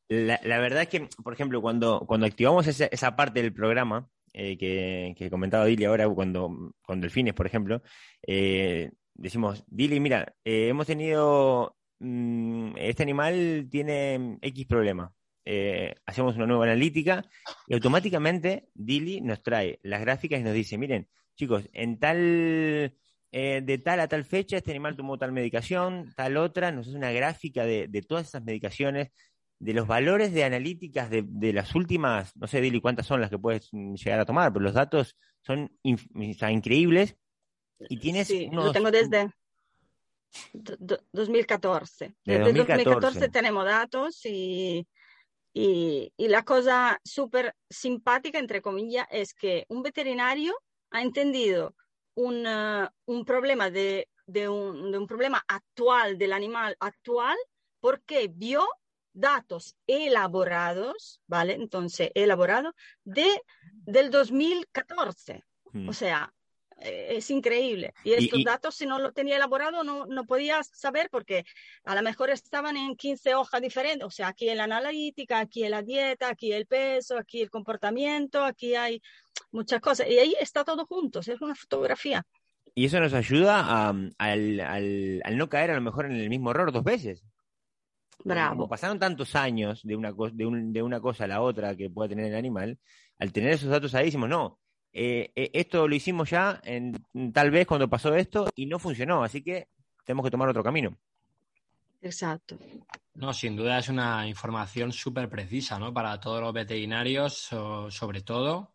La, 0.08 0.40
la, 0.42 0.58
verdad 0.58 0.82
es 0.82 0.88
que, 0.88 1.08
por 1.22 1.32
ejemplo, 1.32 1.62
cuando, 1.62 2.04
cuando 2.06 2.26
activamos 2.26 2.66
esa, 2.66 2.86
esa 2.86 3.14
parte 3.16 3.42
del 3.42 3.52
programa, 3.52 4.08
eh, 4.32 4.56
que, 4.56 5.14
que 5.16 5.30
comentaba 5.30 5.64
Dili 5.64 5.84
ahora, 5.84 6.08
cuando, 6.08 6.74
con 6.82 7.00
Delfines, 7.00 7.34
por 7.34 7.46
ejemplo, 7.46 7.82
eh, 8.26 8.90
decimos, 9.14 9.64
Dili, 9.66 10.00
mira, 10.00 10.34
eh, 10.44 10.68
hemos 10.68 10.86
tenido 10.86 11.76
Mm, 12.00 12.72
este 12.78 13.02
animal 13.02 13.68
tiene 13.70 14.38
X 14.40 14.66
problema. 14.66 15.14
Eh, 15.44 15.94
hacemos 16.06 16.36
una 16.36 16.46
nueva 16.46 16.64
analítica 16.64 17.24
y 17.66 17.74
automáticamente 17.74 18.68
Dili 18.74 19.20
nos 19.20 19.42
trae 19.42 19.78
las 19.82 20.00
gráficas 20.00 20.40
y 20.40 20.42
nos 20.42 20.54
dice, 20.54 20.78
miren, 20.78 21.08
chicos, 21.36 21.68
en 21.72 21.98
tal, 21.98 22.96
eh, 23.32 23.62
de 23.62 23.78
tal 23.78 24.00
a 24.00 24.08
tal 24.08 24.24
fecha, 24.24 24.56
este 24.56 24.70
animal 24.70 24.96
tomó 24.96 25.18
tal 25.18 25.32
medicación, 25.32 26.12
tal 26.16 26.36
otra, 26.36 26.72
nos 26.72 26.88
hace 26.88 26.96
una 26.96 27.12
gráfica 27.12 27.64
de, 27.64 28.04
todas 28.06 28.28
esas 28.28 28.44
medicaciones, 28.44 29.10
de 29.58 29.74
los 29.74 29.86
valores 29.86 30.32
de 30.32 30.44
analíticas 30.44 31.10
de, 31.10 31.52
las 31.52 31.74
últimas, 31.74 32.34
no 32.36 32.46
sé, 32.46 32.62
Dili, 32.62 32.80
cuántas 32.80 33.06
son 33.06 33.20
las 33.20 33.28
que 33.28 33.38
puedes 33.38 33.70
llegar 33.72 34.20
a 34.20 34.24
tomar, 34.24 34.52
pero 34.52 34.62
los 34.62 34.74
datos 34.74 35.16
son 35.42 35.70
increíbles 35.82 37.16
y 37.88 37.98
tienes 37.98 38.28
sí, 38.28 38.48
Lo 38.52 38.72
tengo 38.72 38.90
desde 38.90 39.30
2014. 40.52 42.14
Desde 42.24 42.52
2014. 42.52 43.28
tenemos 43.28 43.64
datos 43.64 44.24
y, 44.24 44.86
y, 45.52 46.12
la 46.18 46.44
cosa 46.44 47.00
súper 47.04 47.54
simpática, 47.68 48.38
entre 48.38 48.62
comillas, 48.62 49.06
es 49.10 49.34
que 49.34 49.66
un 49.68 49.82
veterinario 49.82 50.54
ha 50.90 51.02
entendido 51.02 51.74
un, 52.14 52.46
un 53.06 53.24
problema 53.24 53.70
de, 53.70 54.08
de, 54.26 54.48
un, 54.48 54.92
de 54.92 54.98
un 54.98 55.06
problema 55.06 55.44
actual 55.48 56.18
del 56.18 56.32
animal 56.32 56.76
actual 56.80 57.36
porque 57.80 58.28
vio 58.32 58.66
datos 59.12 59.76
elaborados, 59.86 61.20
¿vale? 61.26 61.54
Entonces, 61.54 62.10
elaborado 62.14 62.74
de, 63.04 63.42
del 63.72 64.10
2014. 64.10 65.44
O 65.64 65.70
mm. 65.72 65.92
sea, 65.92 66.32
eh, 66.32 66.39
es 66.80 67.30
increíble. 67.30 67.92
Y 68.04 68.12
estos 68.12 68.42
datos, 68.44 68.74
si 68.74 68.86
no 68.86 68.98
lo 68.98 69.12
tenía 69.12 69.36
elaborado, 69.36 69.84
no, 69.84 70.06
no 70.06 70.24
podía 70.24 70.62
saber 70.62 71.08
porque 71.10 71.44
a 71.84 71.94
lo 71.94 72.02
mejor 72.02 72.30
estaban 72.30 72.76
en 72.76 72.96
15 72.96 73.34
hojas 73.34 73.60
diferentes. 73.60 74.06
O 74.06 74.10
sea, 74.10 74.28
aquí 74.28 74.48
en 74.48 74.56
la 74.56 74.64
analítica, 74.64 75.40
aquí 75.40 75.64
en 75.64 75.72
la 75.72 75.82
dieta, 75.82 76.28
aquí 76.28 76.52
el 76.52 76.66
peso, 76.66 77.18
aquí 77.18 77.42
el 77.42 77.50
comportamiento, 77.50 78.42
aquí 78.42 78.74
hay 78.74 79.02
muchas 79.52 79.80
cosas. 79.80 80.08
Y 80.08 80.18
ahí 80.18 80.34
está 80.40 80.64
todo 80.64 80.86
junto, 80.86 81.20
es 81.20 81.28
una 81.40 81.54
fotografía. 81.54 82.24
Y 82.74 82.86
eso 82.86 83.00
nos 83.00 83.12
ayuda 83.12 83.90
al, 83.90 84.60
al, 84.60 85.36
no 85.36 85.48
caer 85.48 85.72
a 85.72 85.74
lo 85.74 85.80
mejor 85.80 86.06
en 86.06 86.12
el 86.12 86.30
mismo 86.30 86.50
error 86.50 86.72
dos 86.72 86.84
veces. 86.84 87.24
Bravo. 88.22 88.56
Como 88.56 88.68
pasaron 88.68 88.98
tantos 88.98 89.34
años 89.34 89.80
de 89.82 89.96
una, 89.96 90.12
de, 90.12 90.46
un, 90.46 90.72
de 90.72 90.82
una 90.82 91.00
cosa 91.00 91.24
a 91.24 91.28
la 91.28 91.40
otra 91.40 91.74
que 91.74 91.90
pueda 91.90 92.08
tener 92.08 92.26
el 92.26 92.36
animal, 92.36 92.78
al 93.18 93.32
tener 93.32 93.52
esos 93.52 93.70
datos 93.70 93.94
ahí 93.94 94.06
decimos, 94.06 94.28
no, 94.28 94.58
eh, 94.92 95.32
eh, 95.34 95.50
esto 95.54 95.86
lo 95.86 95.94
hicimos 95.94 96.30
ya 96.30 96.60
en, 96.64 97.04
tal 97.32 97.50
vez 97.50 97.66
cuando 97.66 97.88
pasó 97.88 98.14
esto 98.14 98.48
y 98.54 98.66
no 98.66 98.78
funcionó, 98.78 99.22
así 99.22 99.42
que 99.42 99.68
tenemos 100.04 100.24
que 100.24 100.30
tomar 100.30 100.48
otro 100.48 100.64
camino. 100.64 100.96
Exacto. 102.02 102.58
No, 103.14 103.32
sin 103.34 103.56
duda 103.56 103.78
es 103.78 103.88
una 103.88 104.26
información 104.26 104.92
súper 104.92 105.28
precisa, 105.28 105.78
¿no? 105.78 105.92
Para 105.92 106.18
todos 106.18 106.40
los 106.40 106.52
veterinarios, 106.52 107.34
sobre 107.90 108.22
todo. 108.22 108.74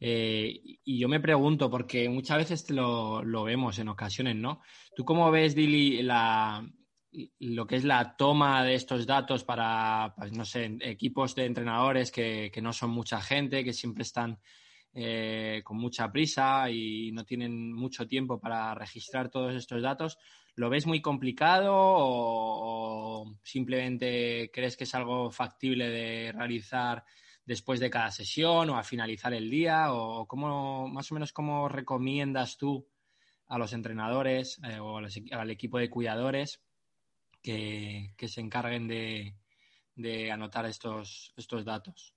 Eh, 0.00 0.78
y 0.82 0.98
yo 0.98 1.08
me 1.08 1.20
pregunto, 1.20 1.70
porque 1.70 2.08
muchas 2.08 2.38
veces 2.38 2.70
lo, 2.70 3.22
lo, 3.22 3.44
vemos 3.44 3.78
en 3.78 3.88
ocasiones, 3.88 4.36
¿no? 4.36 4.62
¿Tú 4.96 5.04
cómo 5.04 5.30
ves, 5.30 5.54
Dili, 5.54 6.02
la, 6.02 6.66
lo 7.40 7.66
que 7.66 7.76
es 7.76 7.84
la 7.84 8.16
toma 8.16 8.64
de 8.64 8.74
estos 8.74 9.06
datos 9.06 9.44
para, 9.44 10.14
pues, 10.16 10.32
no 10.32 10.44
sé, 10.44 10.78
equipos 10.80 11.34
de 11.34 11.46
entrenadores 11.46 12.10
que, 12.10 12.52
no 12.62 12.72
son 12.72 12.90
mucha 12.90 13.20
gente, 13.20 13.64
que 13.64 13.72
siempre 13.72 14.02
están 14.02 14.38
eh, 14.92 15.62
con 15.64 15.76
mucha 15.76 16.10
prisa 16.10 16.68
y 16.68 17.12
no 17.12 17.24
tienen 17.24 17.72
mucho 17.72 18.08
tiempo 18.08 18.40
para 18.40 18.74
registrar 18.74 19.30
todos 19.30 19.54
estos 19.54 19.82
datos. 19.82 20.18
¿Lo 20.56 20.68
ves 20.68 20.86
muy 20.86 21.00
complicado 21.00 21.72
o, 21.72 23.36
simplemente 23.44 24.50
crees 24.52 24.76
que 24.76 24.84
es 24.84 24.94
algo 24.94 25.30
factible 25.30 25.88
de 25.88 26.32
realizar 26.32 27.04
después 27.44 27.78
de 27.78 27.90
cada 27.90 28.10
sesión 28.10 28.70
o 28.70 28.76
al 28.76 28.84
finalizar 28.84 29.32
el 29.32 29.48
día? 29.48 29.92
¿O 29.92 30.26
cómo, 30.26 30.88
más 30.88 31.10
o 31.12 31.14
menos 31.14 31.32
cómo 31.32 31.68
recomiendas 31.68 32.58
tú 32.58 32.88
a 33.46 33.58
los 33.58 33.72
entrenadores 33.72 34.60
eh, 34.64 34.80
o 34.80 34.98
al 34.98 35.50
equipo 35.50 35.78
de 35.78 35.90
cuidadores 35.90 36.62
que, 37.42 38.12
se 38.26 38.40
encarguen 38.40 38.88
de, 38.88 40.32
anotar 40.32 40.66
estos, 40.66 41.32
estos 41.36 41.64
datos? 41.64 42.14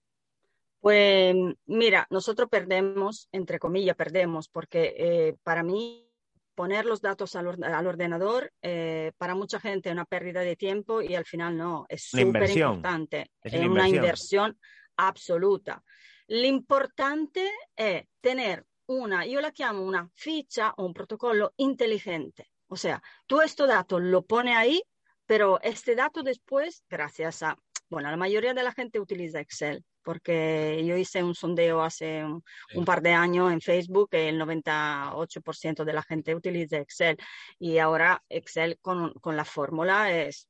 Pues 0.83 1.33
mira, 1.65 2.05
nosotros 2.09 2.49
perdemos, 2.49 3.29
entre 3.31 3.57
comillas, 3.57 3.95
perdemos, 3.95 4.49
porque 4.49 4.93
eh, 4.97 5.37
para 5.41 5.63
mí 5.63 6.11
poner 6.55 6.85
los 6.85 6.99
datos 6.99 7.37
al, 7.37 7.47
ordenador, 7.47 8.51
eh, 8.61 9.13
para 9.17 9.33
mucha 9.33 9.61
gente 9.61 9.87
es 9.87 9.93
una 9.93 10.03
pérdida 10.03 10.41
de 10.41 10.57
tiempo 10.57 11.01
y 11.01 11.15
al 11.15 11.23
final 11.23 11.55
no, 11.55 11.85
es 11.87 12.09
súper 12.09 12.49
importante. 12.49 13.31
Es, 13.41 13.53
una 13.53 13.87
inversión 13.87 14.59
absoluta. 14.97 15.81
Lo 16.27 16.47
importante 16.47 17.49
es 17.77 18.03
tener 18.19 18.65
una, 18.85 19.25
yo 19.25 19.39
la 19.39 19.53
llamo 19.57 19.83
una 19.83 20.09
ficha 20.13 20.73
o 20.75 20.85
un 20.85 20.93
protocolo 20.93 21.53
inteligente. 21.55 22.51
O 22.67 22.75
sea, 22.75 23.01
tú 23.25 23.39
este 23.39 23.65
dato 23.67 24.01
lo 24.01 24.23
pone 24.23 24.53
ahí 24.53 24.83
pero 25.25 25.59
este 25.61 25.95
dato 25.95 26.23
después, 26.23 26.83
gracias 26.89 27.43
a, 27.43 27.57
bueno, 27.89 28.11
la 28.11 28.17
mayoría 28.17 28.53
de 28.53 28.63
la 28.63 28.73
gente 28.73 28.99
utiliza 28.99 29.39
Excel, 29.39 29.83
porque 30.03 30.83
yo 30.85 30.97
hice 30.97 31.23
un 31.23 31.35
sondeo 31.35 31.81
hace 31.81 32.23
un, 32.23 32.85
par 32.85 33.01
de 33.01 33.13
años 33.13 33.51
en 33.51 33.61
Facebook 33.61 34.09
el 34.11 34.39
98% 34.39 35.83
de 35.83 35.93
la 35.93 36.03
gente 36.03 36.35
utiliza 36.35 36.77
Excel. 36.77 37.17
Y 37.59 37.77
ahora 37.77 38.23
Excel 38.29 38.77
con, 38.81 39.13
con 39.13 39.35
la 39.35 39.45
fórmula 39.45 40.11
es, 40.11 40.47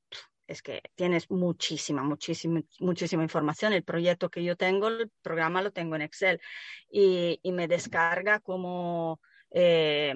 es 0.47 0.61
que 0.61 0.81
tienes 0.95 1.29
muchísima, 1.31 2.03
muchísima, 2.03 2.61
muchísima 2.79 3.23
información. 3.23 3.73
El 3.73 3.83
proyecto 3.83 4.29
que 4.29 4.43
yo 4.43 4.55
tengo, 4.55 4.87
el 4.87 5.11
programa 5.21 5.61
lo 5.61 5.71
tengo 5.71 5.95
en 5.95 6.01
Excel 6.03 6.41
y, 6.89 7.39
y 7.43 7.51
me 7.51 7.67
descarga 7.67 8.39
como 8.39 9.19
eh, 9.55 10.13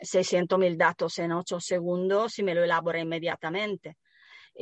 600.000 0.00 0.76
datos 0.76 1.18
en 1.18 1.32
8 1.32 1.60
segundos 1.60 2.38
y 2.38 2.42
me 2.42 2.54
lo 2.54 2.64
elabora 2.64 3.00
inmediatamente. 3.00 3.96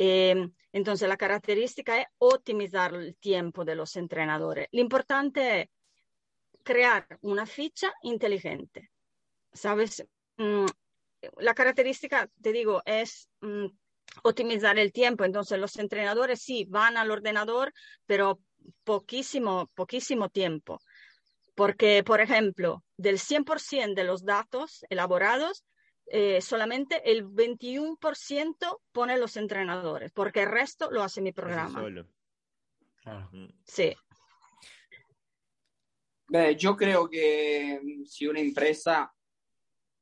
Eh, 0.02 0.48
entonces, 0.72 1.06
la 1.06 1.18
característica 1.18 2.00
es 2.00 2.06
optimizar 2.16 2.94
el 2.94 3.16
tiempo 3.16 3.66
de 3.66 3.74
los 3.74 3.96
entrenadores. 3.96 4.66
Lo 4.72 4.80
importante 4.80 5.60
es 5.60 5.68
crear 6.62 7.06
una 7.20 7.44
ficha 7.44 7.92
inteligente. 8.02 8.90
¿Sabes? 9.52 10.02
Mm, 10.38 10.64
la 11.40 11.52
característica, 11.52 12.30
te 12.40 12.50
digo, 12.50 12.80
es 12.86 13.28
mm, 13.42 13.66
optimizar 14.22 14.78
el 14.78 14.90
tiempo. 14.90 15.24
Entonces, 15.24 15.58
los 15.58 15.76
entrenadores 15.76 16.40
sí 16.40 16.64
van 16.66 16.96
al 16.96 17.10
ordenador, 17.10 17.70
pero 18.06 18.40
poquísimo, 18.84 19.70
poquísimo 19.74 20.30
tiempo. 20.30 20.80
Porque, 21.54 22.02
por 22.04 22.22
ejemplo, 22.22 22.82
del 22.96 23.18
100% 23.18 23.94
de 23.94 24.04
los 24.04 24.24
datos 24.24 24.82
elaborados, 24.88 25.62
eh, 26.12 26.40
solamente 26.40 27.10
el 27.10 27.26
21% 27.26 28.80
pone 28.92 29.18
los 29.18 29.36
entrenadores, 29.36 30.10
porque 30.12 30.42
el 30.42 30.50
resto 30.50 30.90
lo 30.90 31.02
hace 31.02 31.20
mi 31.20 31.32
programa. 31.32 31.82
Mm. 31.82 33.46
Sí. 33.64 33.94
yo 36.58 36.76
creo 36.76 37.08
que 37.08 37.80
mm, 37.82 38.04
si 38.04 38.26
una 38.26 38.40
empresa 38.40 39.12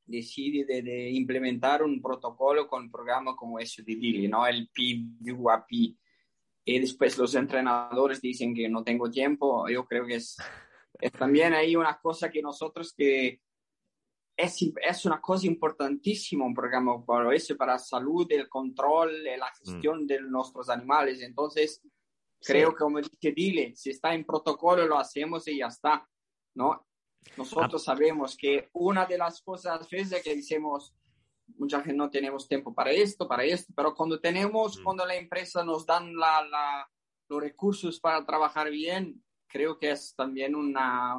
decide 0.05 0.65
de, 0.65 1.11
implementar 1.11 1.83
un 1.83 2.01
protocolo 2.01 2.66
con 2.66 2.85
un 2.85 2.90
programa 2.90 3.37
como 3.37 3.59
ese 3.59 3.83
de 3.83 3.94
Dili, 3.94 4.29
¿no? 4.29 4.47
El 4.47 4.71
PWAP, 4.71 5.71
y 5.71 6.79
después 6.81 7.18
los 7.18 7.35
entrenadores 7.35 8.21
dicen 8.21 8.55
que 8.55 8.68
no 8.68 8.83
tengo 8.83 9.11
tiempo, 9.11 9.68
yo 9.68 9.85
creo 9.85 10.07
que 10.07 10.16
es 10.16 10.38
es 11.01 11.12
también 11.12 11.55
hay 11.55 11.77
una 11.77 11.99
cosa 11.99 12.31
que 12.31 12.42
nosotros 12.42 12.92
que 12.92 13.40
es, 14.38 14.57
es 14.62 15.05
una 15.05 15.20
cosa 15.20 15.48
importantísima 15.48 16.46
un 16.46 16.55
programa 16.55 17.05
para 17.05 17.35
eso, 17.35 17.57
para 17.57 17.72
la 17.72 17.79
salud, 17.79 18.24
el 18.31 18.48
control, 18.48 19.24
la 19.24 19.46
mm. 19.46 19.59
gestión 19.59 20.07
de 20.07 20.20
nuestros 20.20 20.70
animales. 20.70 21.20
Entonces, 21.22 21.83
creo 22.40 22.70
que 22.70 22.85
como 22.85 22.98
dice 22.98 23.33
Dile, 23.33 23.74
si 23.74 23.90
está 23.90 24.14
en 24.14 24.24
protocolo 24.24 24.87
lo 24.87 24.96
hacemos 24.96 25.48
y 25.48 25.59
ya 25.59 25.66
está, 25.66 26.09
¿no? 26.55 26.87
Nosotros 27.37 27.83
ah. 27.83 27.85
sabemos 27.92 28.37
que 28.37 28.68
una 28.74 29.07
de 29.07 29.18
las 29.18 29.42
cosas 29.42 29.90
veces 29.90 30.22
que 30.22 30.37
decimos, 30.37 30.94
mucha 31.57 31.81
gente 31.81 31.96
no 31.96 32.09
tenemos 32.09 32.46
tiempo 32.46 32.72
para 32.72 32.92
esto, 32.92 33.27
para 33.27 33.42
esto, 33.42 33.72
pero 33.74 33.92
cuando 33.92 34.20
tenemos, 34.20 34.79
mm. 34.79 34.85
cuando 34.85 35.05
la 35.05 35.16
empresa 35.16 35.64
nos 35.64 35.85
dan 35.85 36.14
la, 36.14 36.44
la, 36.44 36.88
los 37.29 37.40
recursos 37.40 37.98
para 37.98 38.24
trabajar 38.24 38.70
bien, 38.70 39.20
creo 39.49 39.79
que 39.79 39.91
es 39.91 40.15
también 40.15 40.55
una, 40.55 41.17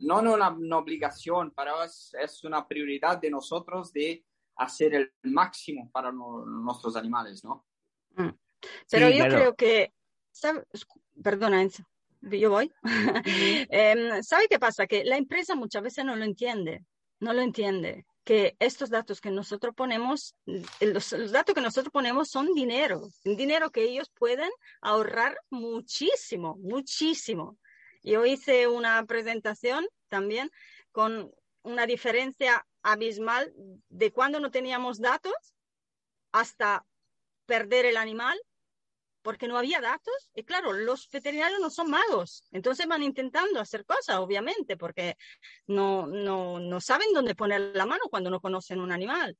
no, 0.00 0.20
una, 0.20 0.78
obligación, 0.78 1.52
pero 1.56 1.82
es, 1.82 2.14
es, 2.20 2.44
una 2.44 2.66
prioridad 2.66 3.18
de 3.18 3.30
nosotros 3.30 3.92
de 3.92 4.24
hacer 4.56 4.94
el 4.94 5.12
máximo 5.24 5.90
para 5.90 6.12
nuestros 6.12 6.96
animales, 6.96 7.44
¿no? 7.44 7.66
Mm. 8.16 8.30
Pero 8.90 9.10
yo 9.10 9.24
creo 9.24 9.54
que, 9.56 9.92
perdona 11.22 11.62
Enzo, 11.62 11.84
yo 12.20 12.50
voy. 12.50 12.72
eh, 13.24 14.22
¿Sabe 14.22 14.46
qué 14.48 14.58
pasa? 14.58 14.86
Que 14.86 15.04
la 15.04 15.16
empresa 15.16 15.54
muchas 15.54 15.82
veces 15.82 16.04
no 16.04 16.14
lo 16.14 16.24
entiende, 16.24 16.84
no 17.20 17.32
lo 17.32 17.42
entiende 17.42 18.06
que 18.24 18.56
estos 18.60 18.90
datos 18.90 19.20
que 19.20 19.30
nosotros 19.30 19.74
ponemos, 19.74 20.36
los, 20.46 21.12
los, 21.12 21.32
datos 21.32 21.54
que 21.54 21.60
nosotros 21.60 21.92
ponemos 21.92 22.28
son 22.28 22.54
dinero, 22.54 23.08
dinero 23.24 23.70
que 23.70 23.82
ellos 23.82 24.10
pueden 24.10 24.50
ahorrar 24.80 25.36
muchísimo, 25.50 26.56
muchísimo. 26.58 27.58
Yo 28.02 28.26
hice 28.26 28.66
una 28.68 29.04
presentación 29.06 29.86
también 30.08 30.50
con 30.90 31.32
una 31.62 31.86
diferencia 31.86 32.66
abismal 32.82 33.52
de 33.88 34.12
cuando 34.12 34.40
no 34.40 34.50
teníamos 34.50 35.00
datos 35.00 35.32
hasta 36.32 36.84
perder 37.46 37.86
el 37.86 37.96
animal 37.96 38.38
porque 39.22 39.46
no 39.46 39.56
había 39.56 39.80
datos. 39.80 40.30
Y 40.34 40.44
claro, 40.44 40.72
los 40.72 41.08
veterinarios 41.10 41.60
no 41.60 41.70
son 41.70 41.90
magos, 41.90 42.44
entonces 42.50 42.86
van 42.86 43.02
intentando 43.02 43.60
hacer 43.60 43.84
cosas, 43.84 44.16
obviamente, 44.16 44.76
porque 44.76 45.16
no, 45.66 46.06
no, 46.06 46.58
no 46.58 46.80
saben 46.80 47.12
dónde 47.14 47.34
poner 47.34 47.60
la 47.74 47.86
mano 47.86 48.02
cuando 48.10 48.30
no 48.30 48.40
conocen 48.40 48.80
un 48.80 48.92
animal. 48.92 49.36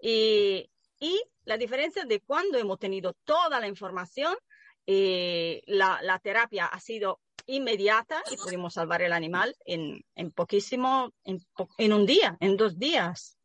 Y, 0.00 0.70
y 1.00 1.22
la 1.44 1.56
diferencia 1.56 2.04
de 2.04 2.20
cuando 2.20 2.58
hemos 2.58 2.78
tenido 2.78 3.14
toda 3.24 3.60
la 3.60 3.68
información, 3.68 4.36
eh, 4.86 5.62
la, 5.66 6.00
la 6.02 6.18
terapia 6.18 6.66
ha 6.66 6.78
sido 6.78 7.20
inmediata 7.46 8.22
y 8.30 8.36
pudimos 8.36 8.74
salvar 8.74 9.02
el 9.02 9.12
animal 9.12 9.54
en, 9.64 10.04
en 10.14 10.30
poquísimo, 10.30 11.12
en, 11.24 11.38
en, 11.78 11.92
un 11.92 12.06
día, 12.06 12.36
en 12.40 12.56
dos 12.56 12.78
días. 12.78 13.38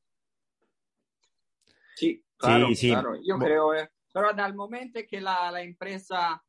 Sí, 1.95 2.23
claro, 2.37 2.67
claro. 2.79 3.15
Yo 3.23 3.37
creo, 3.37 3.73
eh, 3.73 3.89
pero 4.13 4.29
al 4.29 4.55
momento 4.55 4.99
que 5.07 5.19
la, 5.19 5.51
la, 5.51 5.61
empresa 5.61 6.41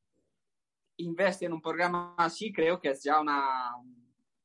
investe 0.97 1.47
en 1.47 1.53
un 1.53 1.61
programa 1.61 2.15
así, 2.19 2.53
creo 2.53 2.81
que 2.81 2.91
es 2.91 3.03
ya 3.03 3.21
una, 3.21 3.71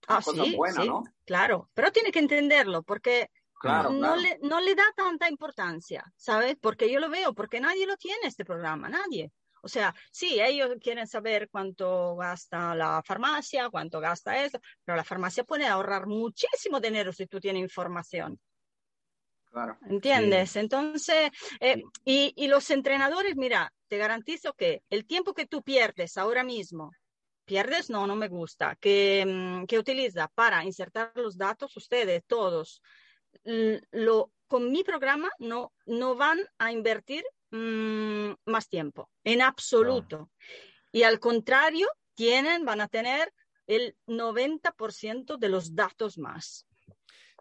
ah, 0.08 0.22
cosa 0.24 0.44
buena, 0.56 0.84
¿no? 0.84 1.04
Claro, 1.26 1.70
pero 1.74 1.92
tiene 1.92 2.12
que 2.12 2.20
entenderlo 2.20 2.84
porque 2.84 3.30
Claro, 3.60 3.90
no, 3.90 4.16
Le, 4.16 4.38
no 4.44 4.60
le 4.60 4.76
da 4.76 4.84
tanta 4.96 5.30
importancia, 5.30 6.04
¿sabes? 6.16 6.56
Porque 6.60 6.92
yo 6.92 7.00
lo 7.00 7.10
veo, 7.10 7.34
porque 7.34 7.60
nadie 7.60 7.88
lo 7.88 7.98
tiene 7.98 8.28
este 8.28 8.46
programa, 8.46 8.90
nadie. 8.90 9.32
O 9.66 9.68
sea, 9.68 9.96
sí, 10.12 10.40
ellos 10.40 10.70
quieren 10.80 11.08
saber 11.08 11.50
cuánto 11.50 12.16
gasta 12.16 12.76
la 12.76 13.02
farmacia, 13.04 13.72
cuánto 13.72 14.00
gasta 14.00 14.44
eso, 14.46 14.60
pero 14.84 14.96
la 14.96 15.04
farmacia 15.04 15.44
puede 15.44 15.66
ahorrar 15.66 16.06
muchísimo 16.06 16.80
dinero 16.80 17.12
si 17.12 17.26
tú 17.26 17.40
tienes 17.40 17.64
información. 17.64 18.40
Claro. 19.46 19.80
¿Entiendes? 19.90 20.56
Entonces, 20.56 21.32
eh, 21.60 21.82
y, 22.04 22.32
y 22.36 22.48
los 22.48 22.70
entrenadores, 22.70 23.36
mira, 23.38 23.74
te 23.88 23.98
garantizo 23.98 24.54
que 24.54 24.84
el 24.92 25.08
tiempo 25.08 25.34
que 25.34 25.48
tú 25.48 25.64
pierdes 25.64 26.16
ahora 26.18 26.44
mismo 26.44 26.92
pierdes, 27.44 27.90
no, 27.90 28.06
no 28.06 28.16
me 28.16 28.28
gusta, 28.28 28.76
que, 28.80 29.26
mm, 29.26 29.66
que 29.66 29.80
utiliza 29.80 30.28
para 30.28 30.64
insertar 30.64 31.12
los 31.16 31.38
datos, 31.38 31.76
ustedes 31.76 32.24
todos, 32.28 32.84
lo, 33.92 34.32
con 34.48 34.72
mi 34.72 34.84
programa 34.84 35.32
no, 35.40 35.74
no 35.88 36.16
van 36.16 36.40
a 36.60 36.72
invertir 36.72 37.24
Mm, 37.56 38.34
más 38.48 38.68
tiempo, 38.68 39.10
en 39.24 39.42
absoluto. 39.42 40.30
Y 40.92 41.04
al 41.04 41.22
contrario, 41.22 41.88
tienen, 42.14 42.66
van 42.66 42.82
a 42.82 42.90
tener 42.90 43.32
el 43.66 43.96
90% 44.08 45.38
de 45.38 45.50
los 45.50 45.74
datos 45.74 46.18
más. 46.18 46.68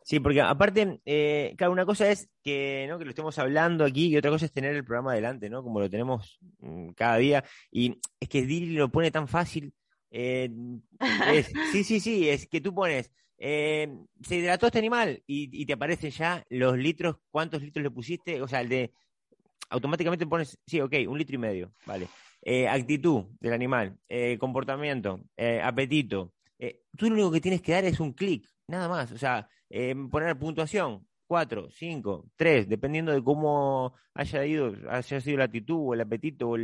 Sí, 0.05 0.21
porque 0.21 0.41
aparte, 0.41 1.01
eh, 1.05 1.55
claro, 1.57 1.73
una 1.73 1.85
cosa 1.85 2.09
es 2.11 2.29
que, 2.45 2.87
¿no? 2.89 2.99
que 2.99 3.07
lo 3.07 3.11
estemos 3.11 3.37
hablando 3.41 3.85
aquí 3.85 4.07
y 4.07 4.17
otra 4.17 4.31
cosa 4.31 4.45
es 4.45 4.53
tener 4.53 4.77
el 4.77 4.85
programa 4.85 5.13
adelante, 5.13 5.51
¿no? 5.51 5.65
Como 5.65 5.81
lo 5.81 5.91
tenemos 5.91 6.39
mm, 6.59 6.91
cada 6.91 7.17
día. 7.17 7.45
Y 7.73 7.99
es 8.21 8.29
que 8.29 8.43
Diri 8.43 8.75
lo 8.75 8.93
pone 8.93 9.11
tan 9.11 9.27
fácil. 9.27 9.75
Eh, 10.11 10.49
sí, 11.73 11.83
sí, 11.83 11.99
sí, 11.99 12.29
es 12.29 12.47
que 12.47 12.61
tú 12.61 12.73
pones, 12.73 13.11
eh, 13.39 13.89
se 14.23 14.37
hidrató 14.37 14.67
este 14.67 14.79
animal 14.79 15.25
y, 15.27 15.51
y, 15.61 15.67
te 15.67 15.73
aparecen 15.73 16.13
ya 16.13 16.45
los 16.51 16.79
litros, 16.79 17.17
cuántos 17.33 17.63
litros 17.63 17.83
le 17.83 17.91
pusiste, 17.91 18.41
o 18.41 18.47
sea, 18.47 18.61
el 18.61 18.69
de, 18.69 18.93
automáticamente 19.75 20.27
pones, 20.27 20.59
sí, 20.67 20.81
ok, 20.81 20.95
un 21.09 21.19
litro 21.19 21.35
y 21.35 21.39
medio, 21.39 21.73
vale. 21.85 22.09
actitud 22.69 23.25
del 23.41 23.53
animal, 23.53 23.99
comportamiento, 24.39 25.21
apetito. 25.63 26.33
tú 26.97 27.09
lo 27.09 27.15
único 27.15 27.33
que 27.33 27.41
tienes 27.41 27.61
que 27.61 27.73
dar 27.73 27.85
es 27.85 28.01
un 28.01 28.13
clic, 28.13 28.49
nada 28.69 28.89
más. 28.89 29.13
O 29.13 29.19
sea, 29.19 29.49
eh, 29.71 29.95
poner 30.11 30.39
puntuación, 30.39 31.07
4, 31.27 31.69
5, 31.71 32.31
3, 32.37 32.69
dependiendo 32.69 33.13
de 33.13 33.23
cómo 33.23 33.95
haya 34.15 34.45
ido, 34.47 34.73
haya 34.89 35.21
sido 35.21 35.39
la 35.39 35.45
actitud 35.45 35.89
o 35.89 35.95
el 35.95 36.01
apetito 36.01 36.55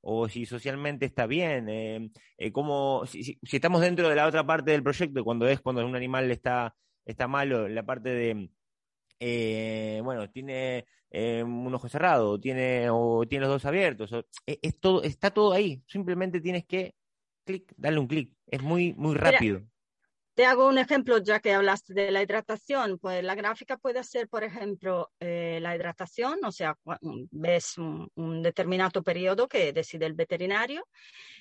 o, 0.00 0.28
si 0.28 0.46
socialmente 0.46 1.06
está 1.06 1.26
bien, 1.26 1.68
eh, 1.68 2.10
eh 2.38 2.52
si, 3.06 3.22
si, 3.22 3.56
estamos 3.56 3.80
dentro 3.80 4.08
de 4.08 4.16
la 4.16 4.26
otra 4.26 4.46
parte 4.46 4.70
del 4.70 4.82
proyecto, 4.82 5.24
cuando 5.24 5.46
es 5.46 5.60
cuando 5.60 5.84
un 5.86 5.96
animal 5.96 6.30
está, 6.30 6.74
está 7.04 7.28
malo, 7.28 7.68
la 7.68 7.84
parte 7.84 8.10
de, 8.10 8.50
eh, 9.20 10.00
bueno, 10.02 10.30
tiene 10.30 10.86
eh, 11.10 11.42
un 11.42 11.74
ojo 11.74 11.88
cerrado, 11.88 12.38
tiene, 12.38 12.88
o 12.90 13.24
tiene 13.26 13.46
los 13.46 13.54
dos 13.54 13.64
abiertos, 13.64 14.10
es, 14.46 14.80
todo, 14.80 15.02
está 15.02 15.30
todo 15.30 15.52
ahí, 15.52 15.82
simplemente 15.86 16.40
tienes 16.40 16.64
que 16.64 16.94
clic, 17.44 17.72
darle 17.76 18.00
un 18.00 18.08
clic, 18.08 18.34
es 18.46 18.62
muy, 18.62 18.92
muy 18.94 19.14
rápido. 19.14 19.62
Te 20.34 20.46
hago 20.46 20.66
un 20.66 20.78
ejemplo, 20.78 21.18
ya 21.18 21.38
que 21.38 21.52
hablaste 21.52 21.94
de 21.94 22.10
la 22.10 22.20
hidratación. 22.20 22.98
Pues 22.98 23.22
la 23.22 23.36
gráfica 23.36 23.76
puede 23.76 24.02
ser, 24.02 24.28
por 24.28 24.42
ejemplo, 24.42 25.12
eh, 25.20 25.60
la 25.62 25.76
hidratación, 25.76 26.40
o 26.44 26.50
sea, 26.50 26.76
ves 27.30 27.78
un, 27.78 28.42
determinado 28.42 29.04
periodo 29.04 29.46
que 29.46 29.72
decide 29.72 30.06
el 30.06 30.14
veterinario 30.14 30.88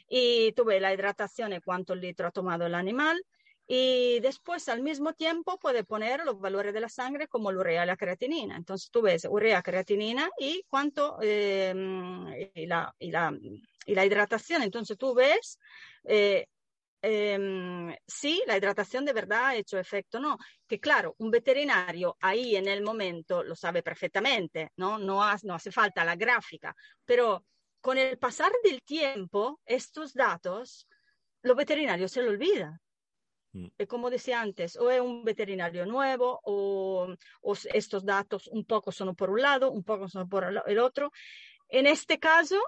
y 0.07 0.51
tú 0.51 0.63
ves 0.63 0.79
la 0.79 0.93
hidratación 0.93 1.53
y 1.53 1.59
cuántos 1.59 1.97
litros 1.97 2.29
ha 2.29 2.31
tomado 2.31 2.67
el 2.67 2.75
animal. 2.75 3.19
Y 3.67 4.19
después, 4.19 4.67
al 4.69 4.83
mismo 4.83 5.13
tiempo, 5.13 5.57
puede 5.57 5.83
poner 5.83 6.25
los 6.25 6.39
valores 6.39 6.73
de 6.73 6.81
la 6.81 6.89
sangre 6.89 7.27
como 7.27 7.51
la 7.51 7.59
urea 7.59 7.83
y 7.83 7.87
la 7.87 7.97
creatinina. 7.97 8.57
Entonces, 8.57 8.89
tú 8.91 9.01
ves 9.01 9.25
urea, 9.29 9.61
creatinina 9.61 10.29
y 10.37 10.63
cuánto, 10.67 11.17
eh, 11.21 11.73
y, 12.55 12.65
la, 12.65 12.93
y, 12.99 13.11
la, 13.11 13.33
y, 13.85 13.95
la, 13.95 14.05
hidratación. 14.05 14.63
Entonces, 14.63 14.97
tú 14.97 15.13
ves 15.13 15.57
eh, 16.03 16.45
eh, 17.05 17.97
sí, 18.07 18.41
la 18.47 18.55
hidratación 18.55 19.03
de 19.03 19.11
verdad 19.11 19.47
ha 19.47 19.55
hecho 19.55 19.77
efecto, 19.77 20.21
no, 20.21 20.37
que 20.65 20.79
claro, 20.79 21.15
un 21.17 21.29
veterinario 21.31 22.15
ahí 22.21 22.55
en 22.55 22.69
el 22.69 22.81
momento 22.81 23.43
lo 23.43 23.57
sabe 23.57 23.83
perfectamente, 23.83 24.71
no, 24.77 24.97
no, 24.97 25.21
no 25.43 25.53
hace 25.53 25.69
falta 25.69 26.05
la 26.05 26.15
gráfica, 26.15 26.73
pero 27.03 27.45
con 27.81 27.97
el 27.97 28.17
pasar 28.17 28.53
del 28.63 28.81
tiempo, 28.83 29.59
estos 29.65 30.13
datos, 30.13 30.87
los 31.41 31.57
veterinarios 31.57 32.09
se 32.09 32.21
lo 32.21 32.29
olvidan. 32.29 32.79
Mm. 33.53 33.67
Como 33.87 34.09
decía 34.09 34.41
antes, 34.41 34.75
o 34.77 34.89
es 34.89 34.99
un 34.99 35.23
veterinario 35.23 35.85
nuevo 35.85 36.39
o, 36.43 37.15
o, 37.41 37.53
estos 37.73 38.03
datos 38.03 38.47
un 38.47 38.65
poco 38.65 38.91
son 38.91 39.15
por 39.15 39.29
un 39.29 39.41
lado, 39.41 39.71
un 39.71 39.83
poco 39.83 40.09
son 40.09 40.27
por 40.27 40.43
el 40.65 40.79
otro. 40.79 41.11
En 41.69 41.87
este 41.87 42.19
caso, 42.19 42.59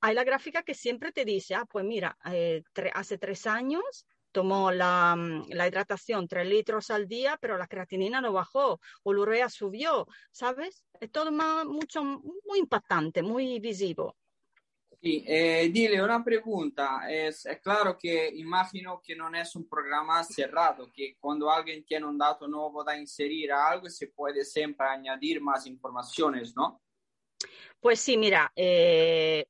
hay 0.00 0.14
la 0.14 0.24
gráfica 0.24 0.62
que 0.62 0.74
siempre 0.74 1.12
te 1.12 1.24
dice, 1.24 1.54
ah, 1.54 1.66
pues 1.70 1.84
mira, 1.84 2.16
eh, 2.32 2.62
hace 2.94 3.18
tres 3.18 3.46
años 3.46 4.06
tomó 4.32 4.70
la, 4.70 5.16
mm, 5.16 5.50
la, 5.50 5.68
hidratación 5.68 6.28
tres 6.28 6.46
litros 6.46 6.90
al 6.90 7.08
día, 7.08 7.38
pero 7.40 7.56
la 7.56 7.66
creatinina 7.66 8.20
no 8.20 8.32
bajó 8.32 8.80
o 9.02 9.12
la 9.12 9.20
urea 9.20 9.48
subió, 9.48 10.06
¿sabes? 10.30 10.84
Es 11.00 11.10
todo 11.10 11.32
más, 11.32 11.64
mucho, 11.64 12.04
muy 12.04 12.58
impactante, 12.58 13.22
muy 13.22 13.60
visivo. 13.60 14.16
Sí, 15.00 15.24
eh, 15.28 15.70
dile 15.72 16.02
una 16.02 16.24
pregunta. 16.24 17.08
Es, 17.08 17.46
claro 17.62 17.96
que 17.96 18.30
imagino 18.34 19.00
que 19.00 19.14
no 19.14 19.32
es 19.32 19.54
un 19.54 19.68
programa 19.68 20.24
cerrado, 20.24 20.90
que 20.92 21.16
cuando 21.20 21.50
alguien 21.50 21.84
tiene 21.84 22.04
un 22.04 22.18
dato 22.18 22.48
nuevo 22.48 22.88
a 22.88 22.96
inserir 22.96 23.52
algo, 23.52 23.88
se 23.88 24.08
puede 24.08 24.44
siempre 24.44 24.88
añadir 24.88 25.40
más 25.40 25.66
informaciones, 25.66 26.56
¿no? 26.56 26.82
Pues 27.80 28.00
sí, 28.00 28.16
mira, 28.16 28.52
eh, 28.56 29.46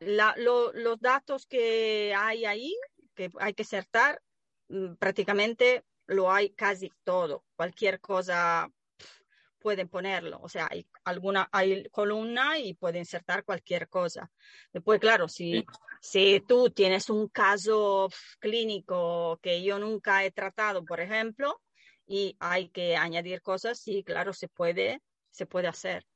los 0.00 1.00
datos 1.00 1.46
que 1.46 2.14
hay 2.14 2.44
ahí, 2.44 2.76
que 3.14 3.30
hay 3.40 3.54
que 3.54 3.62
insertar, 3.62 4.20
mm, 4.68 4.96
prácticamente 4.96 5.86
lo 6.06 6.30
hay 6.30 6.50
casi 6.50 6.92
todo. 7.02 7.44
Cualquier 7.56 7.98
cosa 7.98 8.70
pueden 9.66 9.88
ponerlo. 9.88 10.38
O 10.42 10.48
sea, 10.48 10.68
hay 10.70 10.86
alguna, 11.02 11.48
hay 11.50 11.88
columna 11.90 12.56
y 12.56 12.74
puede 12.74 13.00
insertar 13.00 13.42
cualquier 13.42 13.88
cosa. 13.88 14.30
Después, 14.72 15.00
claro, 15.00 15.26
si, 15.26 15.66
si 16.00 16.40
tú 16.46 16.70
tienes 16.70 17.10
un 17.10 17.26
caso 17.26 18.08
clínico 18.38 19.40
que 19.42 19.64
yo 19.64 19.80
nunca 19.80 20.24
he 20.24 20.30
tratado, 20.30 20.84
por 20.84 21.00
ejemplo, 21.00 21.60
y 22.06 22.36
hay 22.38 22.68
que 22.68 22.96
añadir 22.96 23.42
cosas, 23.42 23.80
sí, 23.80 24.04
claro, 24.04 24.32
se 24.32 24.46
puede, 24.46 25.02
se 25.32 25.46
puede 25.46 25.66
hacer. 25.66 26.06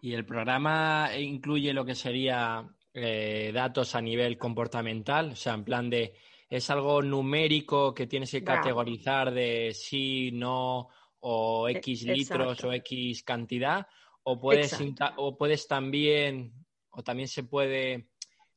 Y 0.00 0.14
el 0.14 0.26
programa 0.26 1.10
incluye 1.16 1.72
lo 1.72 1.84
que 1.84 1.94
sería 1.94 2.68
eh, 2.92 3.52
datos 3.54 3.94
a 3.94 4.00
nivel 4.00 4.36
comportamental, 4.36 5.30
o 5.30 5.36
sea, 5.36 5.54
en 5.54 5.62
plan 5.62 5.88
de, 5.88 6.14
¿es 6.50 6.68
algo 6.70 7.02
numérico 7.02 7.94
que 7.94 8.08
tienes 8.08 8.32
que 8.32 8.42
categorizar 8.42 9.32
de 9.32 9.70
sí, 9.72 10.32
no, 10.32 10.88
o 11.26 11.68
e, 11.68 11.78
X 11.78 12.02
litros 12.04 12.62
o 12.64 12.72
X 12.72 13.22
cantidad? 13.22 13.86
O 14.24 14.38
puedes, 14.38 14.76
o 15.16 15.36
puedes 15.36 15.66
también, 15.66 16.52
o 16.90 17.02
también 17.02 17.28
se 17.28 17.44
puede, 17.44 18.08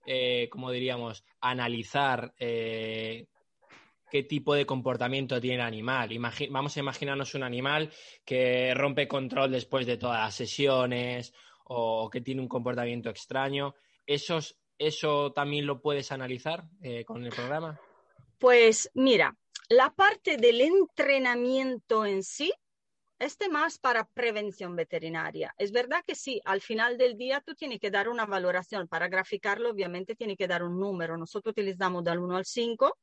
eh, 0.06 0.48
como 0.50 0.72
diríamos, 0.72 1.24
analizar 1.42 2.34
eh, 2.40 3.28
qué 4.10 4.24
tipo 4.24 4.54
de 4.54 4.66
comportamiento 4.66 5.40
tiene 5.40 5.56
el 5.56 5.62
animal. 5.62 6.10
vamos 6.50 6.76
a 6.76 6.80
imaginarnos 6.80 7.36
un 7.36 7.44
animal 7.44 7.92
que 8.26 8.74
rompe 8.74 9.08
control 9.08 9.52
después 9.52 9.86
de 9.86 9.98
todas 9.98 10.20
las 10.20 10.36
sesiones 10.36 11.34
o 11.66 12.10
que 12.10 12.22
tiene 12.22 12.42
un 12.42 12.48
comportamiento 12.48 13.10
extraño. 13.10 13.76
¿Esos, 14.06 14.58
¿Eso 14.78 15.32
también 15.34 15.66
lo 15.66 15.82
puedes 15.82 16.12
analizar 16.12 16.64
eh, 16.82 17.04
con 17.04 17.26
el 17.26 17.32
programa? 17.32 17.80
Pues 18.38 18.90
mira, 18.94 19.36
la 19.70 19.94
parte 19.94 20.38
del 20.38 20.62
entrenamiento 20.62 22.06
en 22.06 22.24
sí 22.24 22.54
este 23.20 23.50
más 23.50 23.80
para 23.80 24.06
prevención 24.06 24.76
veterinaria. 24.76 25.54
Es 25.58 25.72
verdad 25.72 26.04
que 26.06 26.16
sí, 26.16 26.40
al 26.46 26.62
final 26.62 26.98
del 26.98 27.18
día 27.18 27.42
tú 27.42 27.56
tienes 27.56 27.80
que 27.80 27.90
dar 27.90 28.10
una 28.10 28.26
valoración. 28.26 28.88
Para 28.88 29.08
graficarlo, 29.08 29.72
obviamente, 29.72 30.16
tiene 30.16 30.38
que 30.38 30.48
dar 30.48 30.64
un 30.64 30.80
número. 30.80 31.18
Nosotros 31.18 31.52
utilizamos 31.52 32.04
del 32.04 32.20
1 32.20 32.38
al 32.38 32.46
5 32.46 32.98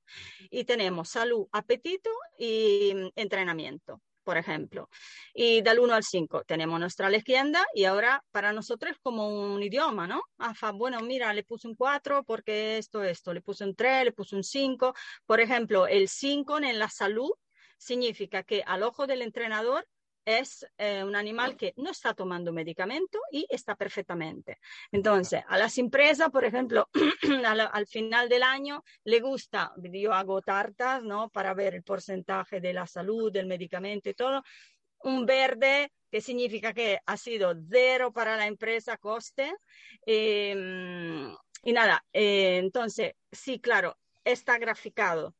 y 0.50 0.64
tenemos 0.64 1.08
salud, 1.08 1.48
apetito 1.52 2.10
y 2.38 2.92
mm, 2.94 3.08
entrenamiento 3.16 4.00
por 4.24 4.36
ejemplo. 4.38 4.88
Y 5.32 5.62
del 5.62 5.78
1 5.78 5.94
al 5.94 6.02
5 6.02 6.42
tenemos 6.46 6.80
nuestra 6.80 7.08
leyenda 7.08 7.64
y 7.74 7.84
ahora 7.84 8.22
para 8.32 8.52
nosotros 8.52 8.92
es 8.92 8.98
como 9.02 9.28
un 9.28 9.62
idioma, 9.62 10.06
¿no? 10.06 10.22
Ah, 10.38 10.54
bueno, 10.72 11.00
mira, 11.00 11.32
le 11.34 11.44
puse 11.44 11.68
un 11.68 11.74
4 11.76 12.24
porque 12.24 12.78
esto, 12.78 13.02
esto, 13.04 13.32
le 13.32 13.42
puse 13.42 13.64
un 13.64 13.74
3, 13.74 14.04
le 14.04 14.12
puse 14.12 14.34
un 14.36 14.42
5. 14.44 14.94
Por 15.26 15.40
ejemplo, 15.40 15.86
el 15.86 16.08
5 16.08 16.58
en 16.58 16.78
la 16.78 16.88
salud 16.88 17.30
significa 17.78 18.42
que 18.42 18.62
al 18.66 18.82
ojo 18.82 19.06
del 19.06 19.22
entrenador 19.22 19.86
es 20.24 20.66
eh, 20.78 21.04
un 21.04 21.14
animal 21.14 21.56
que 21.56 21.74
no 21.76 21.90
está 21.90 22.14
tomando 22.14 22.52
medicamento 22.52 23.18
y 23.30 23.46
está 23.48 23.74
perfectamente. 23.76 24.58
Entonces, 24.90 25.42
a 25.46 25.58
las 25.58 25.76
empresas, 25.78 26.30
por 26.30 26.44
ejemplo, 26.44 26.88
al, 27.46 27.86
final 27.86 28.28
del 28.28 28.42
año 28.42 28.82
le 29.04 29.20
gusta, 29.20 29.72
yo 29.76 30.12
hago 30.12 30.40
tartas, 30.40 31.02
¿no? 31.02 31.28
Para 31.28 31.54
ver 31.54 31.74
el 31.74 31.82
porcentaje 31.82 32.60
de 32.60 32.72
la 32.72 32.86
salud, 32.86 33.32
del 33.32 33.46
medicamento 33.46 34.08
y 34.08 34.14
todo. 34.14 34.42
Un 35.00 35.26
verde 35.26 35.92
que 36.10 36.20
significa 36.20 36.72
que 36.72 36.98
ha 37.04 37.16
sido 37.16 37.54
cero 37.70 38.12
para 38.12 38.36
la 38.36 38.46
empresa 38.46 38.96
coste. 38.96 39.52
Em, 40.06 41.34
y 41.62 41.72
nada, 41.72 42.04
eh, 42.12 42.58
entonces, 42.58 43.14
sí, 43.30 43.60
claro, 43.60 43.98
está 44.24 44.58
graficado 44.58 45.34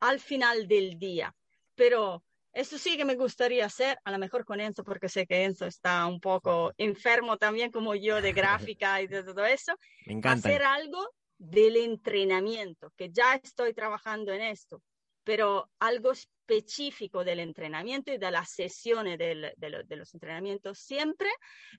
al 0.00 0.20
final 0.20 0.68
del 0.68 0.98
día, 0.98 1.34
pero 1.74 2.25
eso 2.56 2.78
sí 2.78 2.96
que 2.96 3.04
me 3.04 3.16
gustaría 3.16 3.66
hacer, 3.66 3.98
a 4.02 4.10
lo 4.10 4.18
mejor 4.18 4.46
con 4.46 4.60
Enzo, 4.60 4.82
porque 4.82 5.10
sé 5.10 5.26
que 5.26 5.44
Enzo 5.44 5.66
está 5.66 6.06
un 6.06 6.20
poco 6.20 6.72
enfermo 6.78 7.36
también 7.36 7.70
como 7.70 7.94
yo 7.94 8.22
de 8.22 8.32
gráfica 8.72 9.02
y 9.02 9.06
de 9.06 9.22
todo 9.22 9.44
eso. 9.44 9.74
Me 10.06 10.14
encanta. 10.14 10.48
Hacer 10.48 10.62
algo 10.62 11.06
del 11.36 11.76
entrenamiento, 11.76 12.92
que 12.96 13.10
ya 13.10 13.34
estoy 13.34 13.74
trabajando 13.74 14.32
en 14.32 14.40
esto, 14.40 14.82
pero 15.22 15.70
algo 15.80 16.12
específico 16.12 17.24
del 17.24 17.40
entrenamiento 17.40 18.10
y 18.10 18.16
de 18.16 18.30
las 18.30 18.48
sesiones 18.48 19.18
del, 19.18 19.52
de, 19.54 19.96
los 19.96 20.14
entrenamientos, 20.14 20.78
siempre 20.78 21.28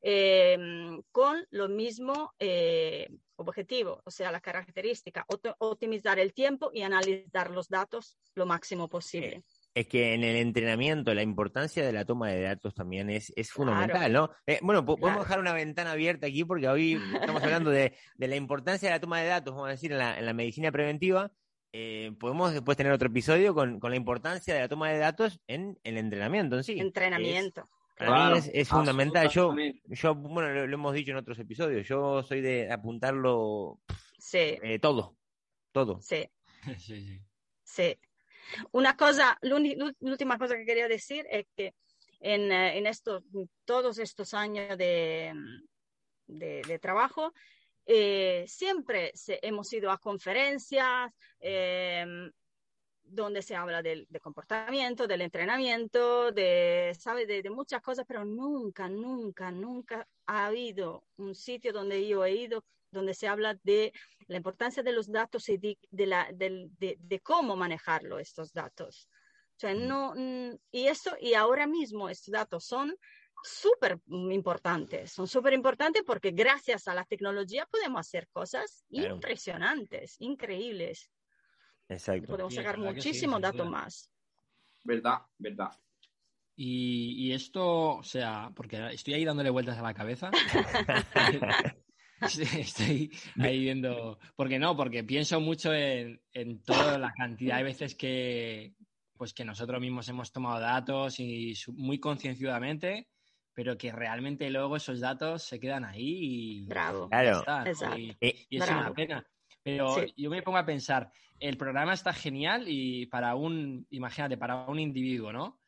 eh, 0.03 0.59
con 1.11 1.43
lo 1.49 1.69
mismo 1.69 2.33
eh, 2.37 3.09
objetivo, 3.37 4.01
o 4.05 4.11
sea, 4.11 4.31
la 4.31 4.41
característica, 4.41 5.25
optimizar 5.57 6.19
el 6.19 6.33
tiempo 6.33 6.69
y 6.71 6.83
analizar 6.83 7.49
los 7.49 7.67
datos 7.67 8.17
lo 8.35 8.45
máximo 8.45 8.87
posible. 8.87 9.43
Es 9.77 9.87
que 9.87 10.15
en 10.15 10.23
el 10.23 10.35
entrenamiento 10.37 11.13
la 11.13 11.21
importancia 11.21 11.85
de 11.85 11.93
la 11.93 12.03
toma 12.03 12.29
de 12.29 12.41
datos 12.41 12.73
también 12.73 13.11
es, 13.11 13.31
es 13.35 13.51
fundamental, 13.51 14.11
¿no? 14.11 14.31
Eh, 14.47 14.57
bueno, 14.63 14.83
podemos 14.83 15.19
dejar 15.19 15.39
una 15.39 15.53
ventana 15.53 15.91
abierta 15.91 16.25
aquí 16.25 16.43
porque 16.43 16.67
hoy 16.67 16.99
estamos 17.13 17.43
hablando 17.43 17.69
de, 17.69 17.93
la 18.17 18.35
importancia 18.35 18.89
de 18.89 18.95
la 18.95 18.99
toma 18.99 19.19
de 19.21 19.27
datos, 19.27 19.53
vamos 19.53 19.67
a 19.67 19.71
decir, 19.71 19.91
en 19.91 19.99
la, 19.99 20.33
medicina 20.33 20.71
preventiva. 20.71 21.31
Eh, 21.73 22.11
podemos 22.19 22.53
después 22.53 22.75
tener 22.75 22.91
otro 22.91 23.09
episodio 23.09 23.53
con, 23.53 23.79
la 23.79 23.95
importancia 23.95 24.55
de 24.55 24.61
la 24.61 24.67
toma 24.67 24.89
de 24.89 24.97
datos 24.97 25.39
en 25.45 25.77
el 25.83 25.97
entrenamiento 25.97 26.57
en 26.57 26.63
sí. 26.63 26.79
Entrenamiento. 26.79 27.69
es, 28.51 28.67
fundamental. 28.69 29.29
Yo, 29.29 29.53
yo, 29.89 30.15
bueno, 30.15 30.65
lo, 30.65 30.73
hemos 30.73 30.95
dicho 30.95 31.11
en 31.11 31.17
otros 31.17 31.37
episodios, 31.37 31.87
yo 31.87 32.23
soy 32.23 32.41
de 32.41 32.71
apuntarlo 32.71 33.79
sí. 34.17 34.39
Eh, 34.39 34.79
todo, 34.81 35.15
todo. 35.71 36.01
Sí. 36.01 36.27
sí, 36.79 37.05
sí. 37.05 37.21
Sí. 37.63 37.97
Una 38.71 38.95
cosa, 38.95 39.37
última 40.01 40.37
cosa 40.37 40.55
que 40.55 40.65
quería 40.65 40.87
decir 40.87 41.25
es 41.29 41.45
que 41.55 41.73
en, 42.19 42.51
eh, 42.51 42.93
todos 43.65 43.99
estos 43.99 44.33
años 44.33 44.77
de, 44.77 45.33
de, 46.27 46.79
trabajo, 46.79 47.33
eh, 47.85 48.45
siempre 48.47 49.13
hemos 49.41 49.71
ido 49.73 49.91
a 49.91 49.97
conferencias 49.97 51.11
em, 51.39 52.31
donde 53.03 53.41
se 53.41 53.55
habla 53.55 53.81
del, 53.81 54.07
comportamiento, 54.21 55.07
del 55.07 55.21
entrenamiento, 55.21 56.31
de, 56.31 56.95
¿sabe? 56.99 57.25
De, 57.25 57.41
de, 57.41 57.49
muchas 57.49 57.81
cosas, 57.81 58.05
pero 58.05 58.25
nunca, 58.25 58.89
nunca, 58.89 59.51
nunca 59.51 60.07
ha 60.25 60.47
habido 60.47 61.05
un 61.17 61.33
sitio 61.33 61.71
donde 61.71 62.05
yo 62.05 62.25
he 62.25 62.33
ido 62.33 62.65
donde 62.91 63.13
se 63.13 63.27
habla 63.27 63.57
de 63.63 63.93
la 64.27 64.37
importancia 64.37 64.83
de 64.83 64.91
los 64.91 65.11
datos 65.11 65.47
y 65.49 65.57
de, 65.57 66.05
la, 66.05 66.29
de, 66.31 67.19
cómo 67.23 67.55
manejarlo, 67.55 68.19
estos 68.19 68.53
datos. 68.53 69.09
no, 69.61 70.13
mm, 70.15 70.55
y, 70.71 70.87
eso, 70.87 71.15
y 71.19 71.33
ahora 71.33 71.67
mismo 71.67 72.09
estos 72.09 72.31
datos 72.31 72.65
son 72.65 72.95
súper 73.43 73.99
importantes, 74.07 75.11
son 75.11 75.27
súper 75.27 75.53
importantes 75.53 76.03
porque 76.05 76.31
gracias 76.31 76.87
a 76.87 76.95
la 76.95 77.05
tecnología 77.05 77.65
podemos 77.69 78.01
hacer 78.01 78.27
cosas 78.29 78.85
impresionantes, 78.89 80.15
increíbles. 80.19 81.09
Exacto. 81.87 82.27
Podemos 82.27 82.53
sacar 82.53 82.77
muchísimos 82.77 83.41
datos 83.41 83.69
más. 83.69 84.11
Verdad, 84.83 85.19
verdad. 85.37 85.71
Y, 86.55 87.27
y, 87.27 87.33
esto, 87.33 87.97
o 87.97 88.03
sea, 88.03 88.51
porque 88.55 88.89
estoy 88.91 89.13
ahí 89.13 89.23
dándole 89.23 89.51
vueltas 89.51 89.77
a 89.77 89.83
la 89.83 89.93
cabeza. 89.93 90.31
Estoy 92.57 93.11
ahí 93.39 93.59
viendo. 93.59 94.19
Porque 94.35 94.59
no, 94.59 94.75
porque 94.75 95.03
pienso 95.03 95.39
mucho 95.39 95.73
en, 95.73 96.19
toda 96.65 96.97
la 96.97 97.13
cantidad 97.13 97.57
de 97.57 97.63
veces 97.63 97.95
que, 97.95 98.73
pues 99.15 99.33
que 99.33 99.45
nosotros 99.45 99.79
mismos 99.79 100.07
hemos 100.09 100.31
tomado 100.31 100.59
datos 100.59 101.19
y 101.19 101.53
muy 101.73 101.99
concienciadamente, 101.99 103.07
pero 103.53 103.77
que 103.77 103.91
realmente 103.91 104.49
luego 104.49 104.77
esos 104.77 104.99
datos 104.99 105.43
se 105.43 105.59
quedan 105.59 105.85
ahí 105.85 106.63
y. 106.63 106.65
Bravo. 106.67 107.09
Claro. 107.09 107.43
y, 107.97 108.15
es 108.49 108.69
una 108.69 108.93
pena. 108.93 109.25
Pero 109.63 109.97
yo 110.15 110.29
me 110.29 110.41
pongo 110.41 110.57
a 110.57 110.65
pensar, 110.65 111.11
el 111.39 111.57
programa 111.57 111.93
está 111.93 112.13
genial 112.13 112.65
y 112.67 113.05
para 113.07 113.35
un, 113.35 113.85
imagínate, 113.89 114.37
para 114.37 114.65
un 114.65 114.79
individuo, 114.79 115.33
¿no? 115.33 115.59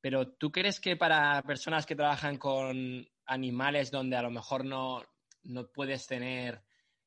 Pero 0.00 0.32
¿tú 0.32 0.50
crees 0.50 0.80
que 0.80 0.96
para 0.96 1.40
personas 1.42 1.86
que 1.86 1.96
trabajan 1.96 2.36
con 2.36 3.06
animales 3.26 3.90
donde 3.90 4.16
a 4.16 4.22
lo 4.22 4.30
mejor 4.30 4.64
no, 4.64 5.02
no 5.44 5.68
puedes 5.68 6.06
tener 6.06 6.62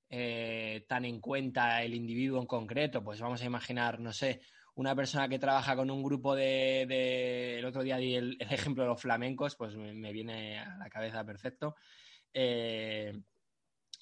eh, 0.09 0.85
tan 0.87 1.03
en 1.03 1.19
cuenta 1.19 1.83
el 1.83 1.93
individuo 1.93 2.39
en 2.39 2.47
concreto. 2.47 3.03
Pues 3.03 3.19
vamos 3.19 3.41
a 3.41 3.45
imaginar, 3.45 3.99
no 3.99 4.13
sé, 4.13 4.41
una 4.75 4.95
persona 4.95 5.27
que 5.27 5.39
trabaja 5.39 5.75
con 5.75 5.89
un 5.89 6.03
grupo 6.03 6.35
de, 6.35 7.57
el 7.59 7.65
otro 7.65 7.83
día 7.83 7.97
di 7.97 8.15
el, 8.15 8.37
ejemplo 8.39 8.83
de 8.83 8.89
los 8.89 9.01
flamencos, 9.01 9.55
pues 9.55 9.75
me, 9.75 10.11
viene 10.13 10.59
a 10.59 10.77
la 10.77 10.89
cabeza 10.89 11.25
perfecto. 11.25 11.75
Eh, 12.33 13.13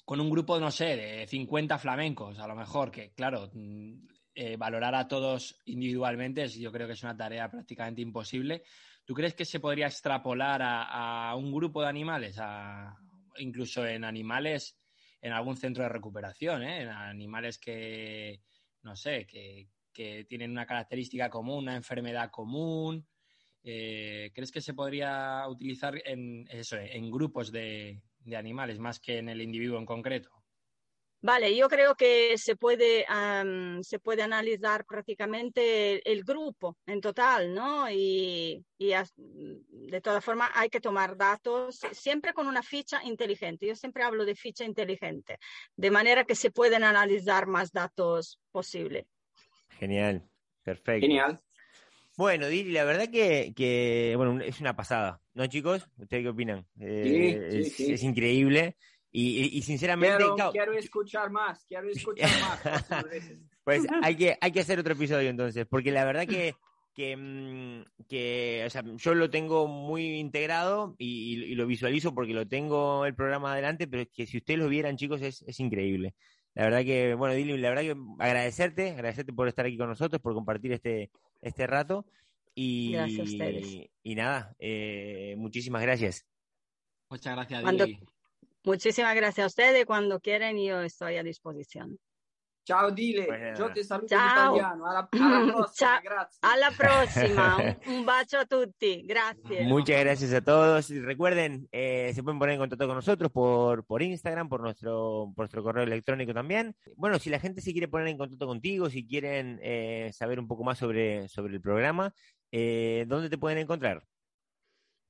con 0.04 0.20
un 0.20 0.30
grupo, 0.30 0.60
no 0.60 0.70
sé, 0.70 0.96
de 0.96 1.26
50 1.26 1.78
flamencos, 1.78 2.38
a 2.38 2.46
lo 2.46 2.54
mejor, 2.54 2.92
que 2.92 3.12
claro, 3.12 3.50
mm, 3.52 3.94
eh, 4.34 4.56
valorar 4.56 4.94
a 4.94 5.08
todos 5.08 5.60
individualmente 5.64 6.46
yo 6.48 6.70
creo 6.70 6.86
que 6.86 6.92
es 6.92 7.02
una 7.02 7.16
tarea 7.16 7.50
prácticamente 7.50 8.02
imposible. 8.02 8.62
¿Tú 9.04 9.14
crees 9.14 9.34
que 9.34 9.44
se 9.44 9.60
podría 9.60 9.86
extrapolar 9.86 10.62
a, 10.62 11.30
a 11.30 11.34
un 11.36 11.52
grupo 11.52 11.82
de 11.82 11.88
animales, 11.88 12.38
a, 12.38 12.96
incluso 13.38 13.86
en 13.86 14.04
animales, 14.04 14.78
en 15.20 15.32
algún 15.32 15.56
centro 15.56 15.82
de 15.82 15.88
recuperación, 15.88 16.62
¿eh? 16.62 16.82
en 16.82 16.88
animales 16.88 17.58
que, 17.58 18.40
no 18.82 18.96
sé, 18.96 19.26
que, 19.26 19.68
tienen 20.28 20.50
una 20.50 20.66
característica 20.66 21.30
común, 21.30 21.64
una 21.64 21.74
enfermedad 21.76 22.30
común. 22.30 23.06
Eh, 23.62 24.30
¿Crees 24.34 24.52
que 24.52 24.60
se 24.60 24.74
podría 24.74 25.48
utilizar 25.48 25.94
en, 26.04 26.46
eso, 26.50 26.76
en 26.76 27.10
grupos 27.10 27.50
de 27.50 28.02
animales 28.36 28.78
más 28.78 29.00
que 29.00 29.16
en 29.16 29.30
el 29.30 29.40
individuo 29.40 29.78
en 29.78 29.86
concreto? 29.86 30.35
Vale, 31.22 31.56
yo 31.56 31.68
creo 31.68 31.94
que 31.94 32.36
se 32.36 32.56
puede, 32.56 33.06
se 33.82 33.98
puede 33.98 34.22
analizar 34.22 34.84
prácticamente 34.84 36.08
el, 36.10 36.22
grupo 36.24 36.76
en 36.86 37.00
total, 37.00 37.54
¿no? 37.54 37.90
Y, 37.90 38.64
de 38.78 40.00
todas 40.02 40.24
formas 40.24 40.50
hay 40.54 40.68
que 40.68 40.80
tomar 40.80 41.16
datos 41.16 41.80
siempre 41.92 42.34
con 42.34 42.46
una 42.46 42.62
ficha 42.62 43.02
inteligente. 43.02 43.66
Yo 43.66 43.74
siempre 43.74 44.02
hablo 44.02 44.24
de 44.24 44.34
ficha 44.34 44.64
inteligente, 44.64 45.38
de 45.74 45.90
manera 45.90 46.24
que 46.24 46.34
se 46.34 46.50
pueden 46.50 46.84
analizar 46.84 47.46
más 47.46 47.72
datos 47.72 48.38
posible. 48.52 49.06
Genial, 49.78 50.22
perfecto. 50.62 51.06
Genial. 51.06 51.40
Bueno, 52.16 52.46
Dili, 52.46 52.72
la 52.72 52.84
verdad 52.84 53.08
que, 53.10 54.14
bueno, 54.16 54.40
es 54.42 54.60
una 54.60 54.76
pasada, 54.76 55.20
¿no, 55.34 55.46
chicos? 55.46 55.86
¿Ustedes 55.98 56.22
qué 56.22 56.28
opinan? 56.28 56.66
Eh, 56.78 57.62
es 57.78 58.02
increíble. 58.02 58.76
Y, 59.18 59.62
sinceramente. 59.62 60.22
Quiero, 60.52 60.74
escuchar 60.74 61.30
más, 61.30 61.64
quiero 61.64 61.88
escuchar 61.88 62.28
más. 62.90 63.06
pues 63.64 63.86
hay 64.02 64.14
que, 64.14 64.36
hay 64.38 64.52
que 64.52 64.60
hacer 64.60 64.78
otro 64.78 64.92
episodio 64.92 65.30
entonces, 65.30 65.66
porque 65.66 65.90
la 65.90 66.04
verdad 66.04 66.26
que, 66.26 66.54
que, 66.94 67.16
mm, 67.16 67.80
o 68.66 68.70
sea, 68.70 68.84
yo 68.84 69.14
lo 69.14 69.30
tengo 69.30 69.68
muy 69.68 70.18
integrado 70.18 70.96
y, 70.98 71.54
lo 71.54 71.66
visualizo 71.66 72.14
porque 72.14 72.34
lo 72.34 72.46
tengo 72.46 73.06
el 73.06 73.14
programa 73.14 73.54
adelante, 73.54 73.88
pero 73.88 74.02
es 74.02 74.08
que 74.14 74.26
si 74.26 74.36
ustedes 74.36 74.60
lo 74.60 74.68
vieran, 74.68 74.98
chicos, 74.98 75.22
es, 75.22 75.42
es 75.46 75.60
increíble. 75.60 76.14
La 76.52 76.64
verdad 76.64 76.84
que, 76.84 77.14
bueno, 77.14 77.34
Dili, 77.34 77.56
la 77.56 77.70
verdad 77.70 77.82
que 77.84 77.96
agradecerte, 78.18 78.90
agradecerte 78.90 79.32
por 79.32 79.48
estar 79.48 79.64
aquí 79.64 79.78
con 79.78 79.88
nosotros, 79.88 80.20
por 80.20 80.34
compartir 80.34 80.72
este, 80.72 81.10
este 81.40 81.66
rato. 81.66 82.04
Y, 82.54 82.92
gracias 82.92 83.20
a 83.20 83.22
ustedes. 83.22 83.88
Y, 84.02 84.14
nada, 84.14 84.54
eh, 84.58 85.34
muchísimas 85.38 85.80
gracias. 85.80 86.26
Muchas 87.08 87.34
gracias, 87.34 87.64
Dili. 87.64 87.98
Muchísimas 88.66 89.14
gracias 89.14 89.44
a 89.44 89.46
ustedes. 89.46 89.86
Cuando 89.86 90.18
quieran, 90.18 90.58
yo 90.58 90.80
estoy 90.80 91.16
a 91.16 91.22
disposición. 91.22 91.98
Ciao 92.66 92.90
Dile, 92.90 93.28
yo 93.56 93.72
te 93.72 93.84
saluto 93.84 94.08
Ciao. 94.08 94.56
italiano. 94.56 94.86
Alla, 94.88 95.08
próxima, 95.08 96.00
gracias. 96.00 96.38
Alla 96.42 96.70
próxima, 96.72 97.76
un, 97.86 98.04
bacio 98.04 98.40
a 98.40 98.44
tutti, 98.44 99.06
gracias. 99.06 99.68
Muchas 99.68 100.00
gracias 100.00 100.32
a 100.32 100.40
todos. 100.40 100.90
Y 100.90 100.98
recuerden, 100.98 101.68
eh, 101.70 102.10
se 102.12 102.24
pueden 102.24 102.40
poner 102.40 102.54
en 102.54 102.60
contacto 102.62 102.88
con 102.88 102.96
nosotros 102.96 103.30
por, 103.30 103.86
por 103.86 104.02
Instagram, 104.02 104.48
por 104.48 104.62
nuestro, 104.62 105.32
por 105.36 105.44
nuestro 105.44 105.62
correo 105.62 105.84
electrónico 105.84 106.34
también. 106.34 106.74
Bueno, 106.96 107.20
si 107.20 107.30
la 107.30 107.38
gente 107.38 107.60
se 107.60 107.70
quiere 107.70 107.86
poner 107.86 108.08
en 108.08 108.18
contacto 108.18 108.48
contigo, 108.48 108.90
si 108.90 109.06
quieren 109.06 109.60
eh, 109.62 110.10
saber 110.12 110.40
un 110.40 110.48
poco 110.48 110.64
más 110.64 110.76
sobre, 110.76 111.28
sobre 111.28 111.54
el 111.54 111.60
programa, 111.60 112.12
eh, 112.50 113.04
¿dónde 113.06 113.30
te 113.30 113.38
pueden 113.38 113.58
encontrar? 113.58 114.02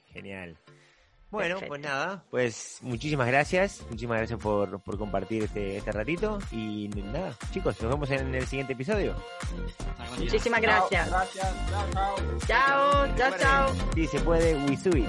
Genial. 0.06 0.58
Bueno, 1.32 1.56
pues 1.66 1.80
nada, 1.80 2.22
pues 2.30 2.78
muchísimas 2.82 3.26
gracias, 3.26 3.82
muchísimas 3.88 4.18
gracias 4.18 4.38
por, 4.38 4.82
por 4.82 4.98
compartir 4.98 5.44
este, 5.44 5.78
este, 5.78 5.90
ratito 5.90 6.38
y 6.50 6.88
nada, 6.88 7.34
chicos, 7.52 7.80
nos 7.80 7.90
vemos 7.90 8.10
en 8.10 8.34
el 8.34 8.46
siguiente 8.46 8.74
episodio. 8.74 9.14
Muchísimas 10.18 10.60
gracias. 10.60 11.08
Chao, 12.46 13.16
chao, 13.16 13.32
chao. 13.38 13.72
Si 13.94 14.06
se 14.08 14.20
puede, 14.20 14.54
Wisui. 14.66 15.06